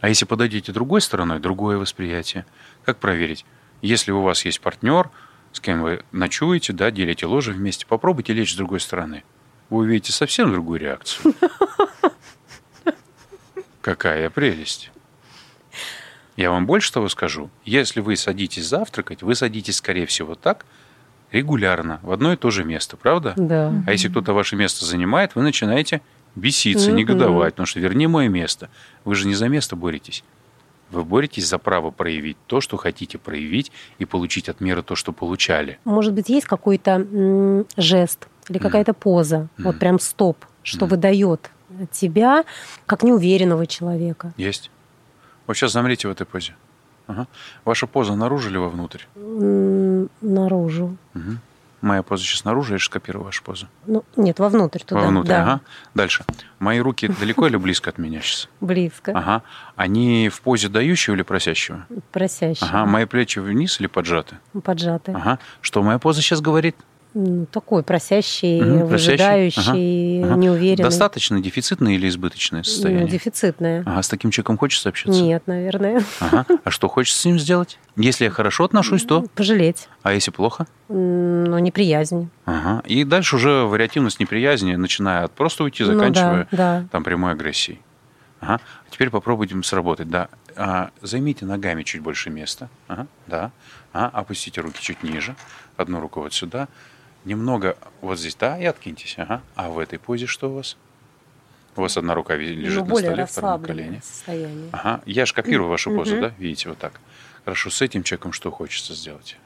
А 0.00 0.08
если 0.08 0.24
подойдете 0.24 0.72
другой 0.72 1.00
стороной, 1.00 1.38
другое 1.38 1.78
восприятие. 1.78 2.44
Как 2.84 2.98
проверить? 2.98 3.44
Если 3.82 4.10
у 4.10 4.22
вас 4.22 4.44
есть 4.44 4.60
партнер, 4.60 5.10
с 5.52 5.60
кем 5.60 5.82
вы 5.82 6.02
ночуете, 6.12 6.72
да, 6.72 6.90
делите 6.90 7.26
ложе 7.26 7.52
вместе, 7.52 7.86
попробуйте 7.86 8.32
лечь 8.32 8.52
с 8.52 8.56
другой 8.56 8.80
стороны. 8.80 9.22
Вы 9.70 9.78
увидите 9.78 10.12
совсем 10.12 10.50
другую 10.50 10.80
реакцию. 10.80 11.34
Какая 13.80 14.30
прелесть. 14.30 14.90
Я 16.36 16.50
вам 16.50 16.66
больше 16.66 16.92
того 16.92 17.08
скажу. 17.08 17.50
Если 17.64 18.00
вы 18.00 18.16
садитесь 18.16 18.66
завтракать, 18.66 19.22
вы 19.22 19.34
садитесь, 19.34 19.76
скорее 19.76 20.06
всего, 20.06 20.34
так, 20.34 20.64
регулярно, 21.30 22.00
в 22.02 22.12
одно 22.12 22.32
и 22.32 22.36
то 22.36 22.50
же 22.50 22.64
место, 22.64 22.96
правда? 22.96 23.34
Да. 23.36 23.72
А 23.86 23.92
если 23.92 24.08
кто-то 24.08 24.32
ваше 24.32 24.56
место 24.56 24.84
занимает, 24.84 25.34
вы 25.34 25.42
начинаете 25.42 26.00
беситься, 26.34 26.92
негодовать, 26.92 27.54
потому 27.54 27.66
что 27.66 27.80
верни 27.80 28.06
мое 28.06 28.28
место. 28.28 28.68
Вы 29.04 29.14
же 29.14 29.26
не 29.26 29.34
за 29.34 29.48
место 29.48 29.76
боретесь. 29.76 30.24
Вы 30.90 31.04
боретесь 31.04 31.48
за 31.48 31.58
право 31.58 31.90
проявить 31.90 32.36
то, 32.46 32.60
что 32.60 32.76
хотите 32.76 33.16
проявить, 33.18 33.72
и 33.98 34.04
получить 34.04 34.48
от 34.48 34.60
мира 34.60 34.82
то, 34.82 34.94
что 34.94 35.12
получали. 35.12 35.78
Может 35.84 36.12
быть, 36.12 36.28
есть 36.28 36.46
какой-то 36.46 37.64
жест 37.76 38.28
или 38.48 38.58
какая-то 38.58 38.92
поза, 38.92 39.36
mm. 39.36 39.62
вот 39.64 39.78
прям 39.78 39.98
стоп, 39.98 40.44
что 40.62 40.86
mm. 40.86 40.88
выдает 40.88 41.50
тебя 41.90 42.44
как 42.86 43.02
неуверенного 43.02 43.66
человека? 43.66 44.32
Есть. 44.36 44.70
Вот 45.46 45.56
сейчас 45.56 45.72
замрите 45.72 46.08
в 46.08 46.10
этой 46.10 46.26
позе. 46.26 46.54
Ага. 47.06 47.26
Ваша 47.64 47.86
поза 47.86 48.14
наружу 48.14 48.50
или 48.50 48.58
вовнутрь? 48.58 49.02
Наружу. 49.14 50.96
Угу. 51.14 51.36
Моя 51.82 52.04
поза 52.04 52.22
сейчас 52.22 52.44
наружу, 52.44 52.74
я 52.74 52.78
же 52.78 52.84
скопирую 52.84 53.24
вашу 53.24 53.42
позу. 53.42 53.66
Ну, 53.86 54.04
нет, 54.16 54.38
вовнутрь 54.38 54.78
туда. 54.78 55.00
Вовнутрь, 55.00 55.28
да. 55.28 55.42
ага. 55.42 55.60
Дальше. 55.94 56.24
Мои 56.60 56.78
руки 56.78 57.08
далеко 57.08 57.48
или 57.48 57.56
близко 57.56 57.90
от 57.90 57.98
меня 57.98 58.20
сейчас? 58.20 58.48
Близко. 58.60 59.10
Ага. 59.12 59.42
Они 59.74 60.28
в 60.28 60.40
позе 60.42 60.68
дающего 60.68 61.14
или 61.16 61.22
просящего? 61.22 61.84
Просящего. 62.12 62.68
Ага. 62.68 62.86
Мои 62.86 63.04
плечи 63.04 63.40
вниз 63.40 63.80
или 63.80 63.88
поджаты? 63.88 64.38
Поджаты. 64.62 65.10
Ага. 65.12 65.40
Что 65.60 65.82
моя 65.82 65.98
поза 65.98 66.22
сейчас 66.22 66.40
говорит? 66.40 66.76
Ну, 67.14 67.44
такой 67.46 67.82
просящий, 67.82 68.62
угу, 68.62 68.86
выжидающий, 68.86 70.24
ага. 70.24 70.34
неуверенный. 70.34 70.84
Достаточно 70.84 71.40
дефицитное 71.40 71.92
или 71.92 72.08
избыточное 72.08 72.62
состояние? 72.62 73.04
Ну, 73.04 73.10
дефицитное. 73.10 73.82
Ага, 73.84 74.02
с 74.02 74.08
таким 74.08 74.30
человеком 74.30 74.56
хочется 74.56 74.88
общаться? 74.88 75.20
Нет, 75.20 75.46
наверное. 75.46 76.02
Ага. 76.20 76.46
А 76.64 76.70
что 76.70 76.88
хочется 76.88 77.20
с 77.20 77.24
ним 77.26 77.38
сделать? 77.38 77.78
Если 77.96 78.24
я 78.24 78.30
хорошо 78.30 78.64
отношусь, 78.64 79.04
то? 79.04 79.26
Пожалеть. 79.34 79.88
А 80.02 80.14
если 80.14 80.30
плохо? 80.30 80.66
Ну, 80.88 81.58
неприязнь. 81.58 82.30
Ага. 82.46 82.82
И 82.86 83.04
дальше 83.04 83.36
уже 83.36 83.64
вариативность 83.64 84.18
неприязни, 84.18 84.74
начиная 84.76 85.24
от 85.24 85.32
просто 85.32 85.64
уйти, 85.64 85.84
заканчивая 85.84 86.48
ну, 86.50 86.56
да, 86.56 86.80
да. 86.80 86.88
там 86.90 87.04
прямой 87.04 87.32
агрессией. 87.32 87.80
Ага. 88.40 88.60
Теперь 88.90 89.10
попробуем 89.10 89.62
сработать. 89.64 90.08
Да. 90.08 90.28
А, 90.56 90.90
займите 91.02 91.44
ногами 91.44 91.82
чуть 91.82 92.00
больше 92.00 92.30
места. 92.30 92.70
Ага. 92.88 93.06
Да. 93.26 93.50
А, 93.92 94.06
опустите 94.06 94.62
руки 94.62 94.80
чуть 94.80 95.02
ниже. 95.02 95.36
Одну 95.76 96.00
руку 96.00 96.20
вот 96.20 96.32
сюда 96.32 96.68
немного 97.24 97.76
вот 98.00 98.18
здесь, 98.18 98.34
да, 98.34 98.58
и 98.58 98.64
откиньтесь. 98.64 99.14
Ага. 99.18 99.42
А 99.54 99.70
в 99.70 99.78
этой 99.78 99.98
позе 99.98 100.26
что 100.26 100.50
у 100.50 100.54
вас? 100.54 100.76
У 101.76 101.80
вас 101.80 101.96
одна 101.96 102.14
рука 102.14 102.36
лежит 102.36 102.84
ну, 102.84 102.90
на 102.90 102.96
столе, 102.96 103.26
вторая 103.26 103.58
на 103.58 103.64
колене. 103.64 104.02
Состояние. 104.02 104.68
Ага. 104.72 105.02
Я 105.06 105.24
же 105.24 105.32
копирую 105.32 105.70
вашу 105.70 105.94
позу, 105.94 106.20
да? 106.20 106.32
Видите, 106.38 106.68
вот 106.68 106.78
так. 106.78 107.00
Хорошо, 107.44 107.70
с 107.70 107.80
этим 107.80 108.02
человеком 108.02 108.32
что 108.32 108.50
хочется 108.50 108.94
сделать? 108.94 109.36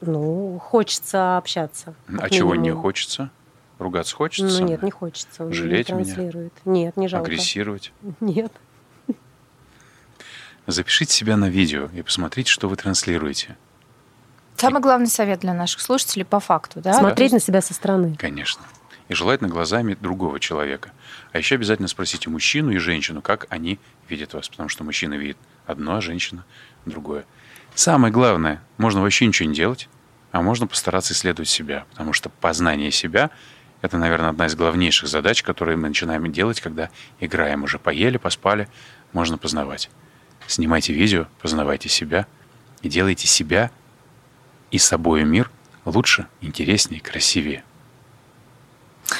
Ну, 0.00 0.58
хочется 0.58 1.38
общаться. 1.38 1.94
А 2.18 2.28
чего 2.30 2.54
не 2.54 2.72
хочется? 2.72 3.30
Ругаться 3.78 4.16
хочется? 4.16 4.60
Ну, 4.60 4.66
нет, 4.66 4.82
не 4.82 4.90
хочется. 4.90 5.44
Он 5.44 5.52
Жалеть 5.52 5.88
не 5.90 6.02
меня? 6.02 6.50
Нет, 6.64 6.96
не 6.96 7.06
жалко. 7.06 7.30
Агрессировать? 7.30 7.92
Нет. 8.20 8.52
Запишите 10.66 11.14
себя 11.14 11.36
на 11.36 11.48
видео 11.48 11.88
и 11.94 12.02
посмотрите, 12.02 12.50
что 12.50 12.68
вы 12.68 12.76
транслируете. 12.76 13.56
Самый 14.58 14.82
главный 14.82 15.06
совет 15.06 15.40
для 15.40 15.54
наших 15.54 15.80
слушателей 15.80 16.24
по 16.24 16.40
факту, 16.40 16.80
да? 16.80 16.92
Смотреть 16.92 17.32
на 17.32 17.40
себя 17.40 17.60
со 17.62 17.74
стороны. 17.74 18.16
Конечно. 18.18 18.62
И 19.08 19.14
желательно 19.14 19.48
глазами 19.48 19.96
другого 19.98 20.40
человека. 20.40 20.90
А 21.32 21.38
еще 21.38 21.54
обязательно 21.54 21.88
спросите 21.88 22.28
мужчину 22.28 22.70
и 22.72 22.78
женщину, 22.78 23.22
как 23.22 23.46
они 23.48 23.78
видят 24.08 24.34
вас. 24.34 24.48
Потому 24.48 24.68
что 24.68 24.84
мужчина 24.84 25.14
видит 25.14 25.38
одно, 25.66 25.96
а 25.96 26.00
женщина 26.00 26.44
другое. 26.84 27.24
Самое 27.74 28.12
главное, 28.12 28.60
можно 28.76 29.00
вообще 29.00 29.26
ничего 29.26 29.48
не 29.48 29.54
делать, 29.54 29.88
а 30.32 30.42
можно 30.42 30.66
постараться 30.66 31.14
исследовать 31.14 31.48
себя. 31.48 31.84
Потому 31.90 32.12
что 32.12 32.28
познание 32.28 32.90
себя– 32.90 33.30
это, 33.80 33.96
наверное, 33.96 34.30
одна 34.30 34.46
из 34.46 34.56
главнейших 34.56 35.08
задач, 35.08 35.42
которые 35.42 35.76
мы 35.76 35.88
начинаем 35.88 36.30
делать, 36.32 36.60
когда 36.60 36.90
играем. 37.20 37.62
Уже 37.62 37.78
поели, 37.78 38.16
поспали, 38.16 38.68
можно 39.12 39.38
познавать. 39.38 39.88
Снимайте 40.48 40.92
видео, 40.92 41.28
познавайте 41.40 41.88
себя 41.88 42.26
и 42.82 42.88
делайте 42.88 43.28
себя 43.28 43.70
и 44.70 44.78
собой 44.78 45.24
мир 45.24 45.50
лучше, 45.84 46.26
интереснее, 46.40 47.00
красивее. 47.00 47.64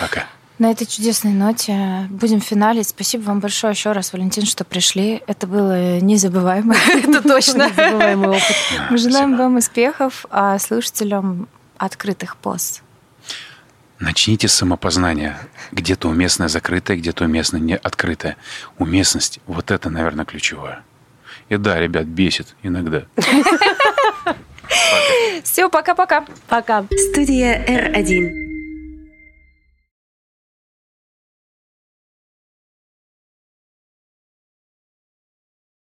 Пока. 0.00 0.26
На 0.58 0.72
этой 0.72 0.86
чудесной 0.86 1.32
ноте 1.32 2.08
будем 2.10 2.40
финалить. 2.40 2.88
Спасибо 2.88 3.22
вам 3.22 3.38
большое 3.38 3.72
еще 3.72 3.92
раз, 3.92 4.12
Валентин, 4.12 4.44
что 4.44 4.64
пришли. 4.64 5.22
Это 5.28 5.46
было 5.46 6.00
незабываемо, 6.00 6.74
это 6.88 7.22
точно. 7.22 7.68
Незабываемый 7.68 8.28
опыт. 8.30 8.56
Мы 8.90 8.98
желаем 8.98 9.36
вам 9.36 9.56
успехов, 9.56 10.26
а 10.30 10.58
слушателям 10.58 11.48
открытых 11.76 12.36
пост. 12.36 12.82
Начните 14.00 14.48
с 14.48 14.54
самопознания. 14.54 15.38
Где-то 15.70 16.08
уместное 16.08 16.48
закрытое, 16.48 16.96
где-то 16.96 17.24
уместное 17.24 17.60
не 17.60 17.76
открытое. 17.76 18.36
Уместность, 18.78 19.38
вот 19.46 19.70
это, 19.70 19.90
наверное, 19.90 20.24
ключевое. 20.24 20.82
И 21.48 21.56
да, 21.56 21.78
ребят, 21.78 22.06
бесит 22.06 22.56
иногда. 22.62 23.04
Все, 25.44 25.68
пока-пока. 25.68 26.24
Пока. 26.48 26.84
Студия 27.10 27.64
R1. 27.66 28.47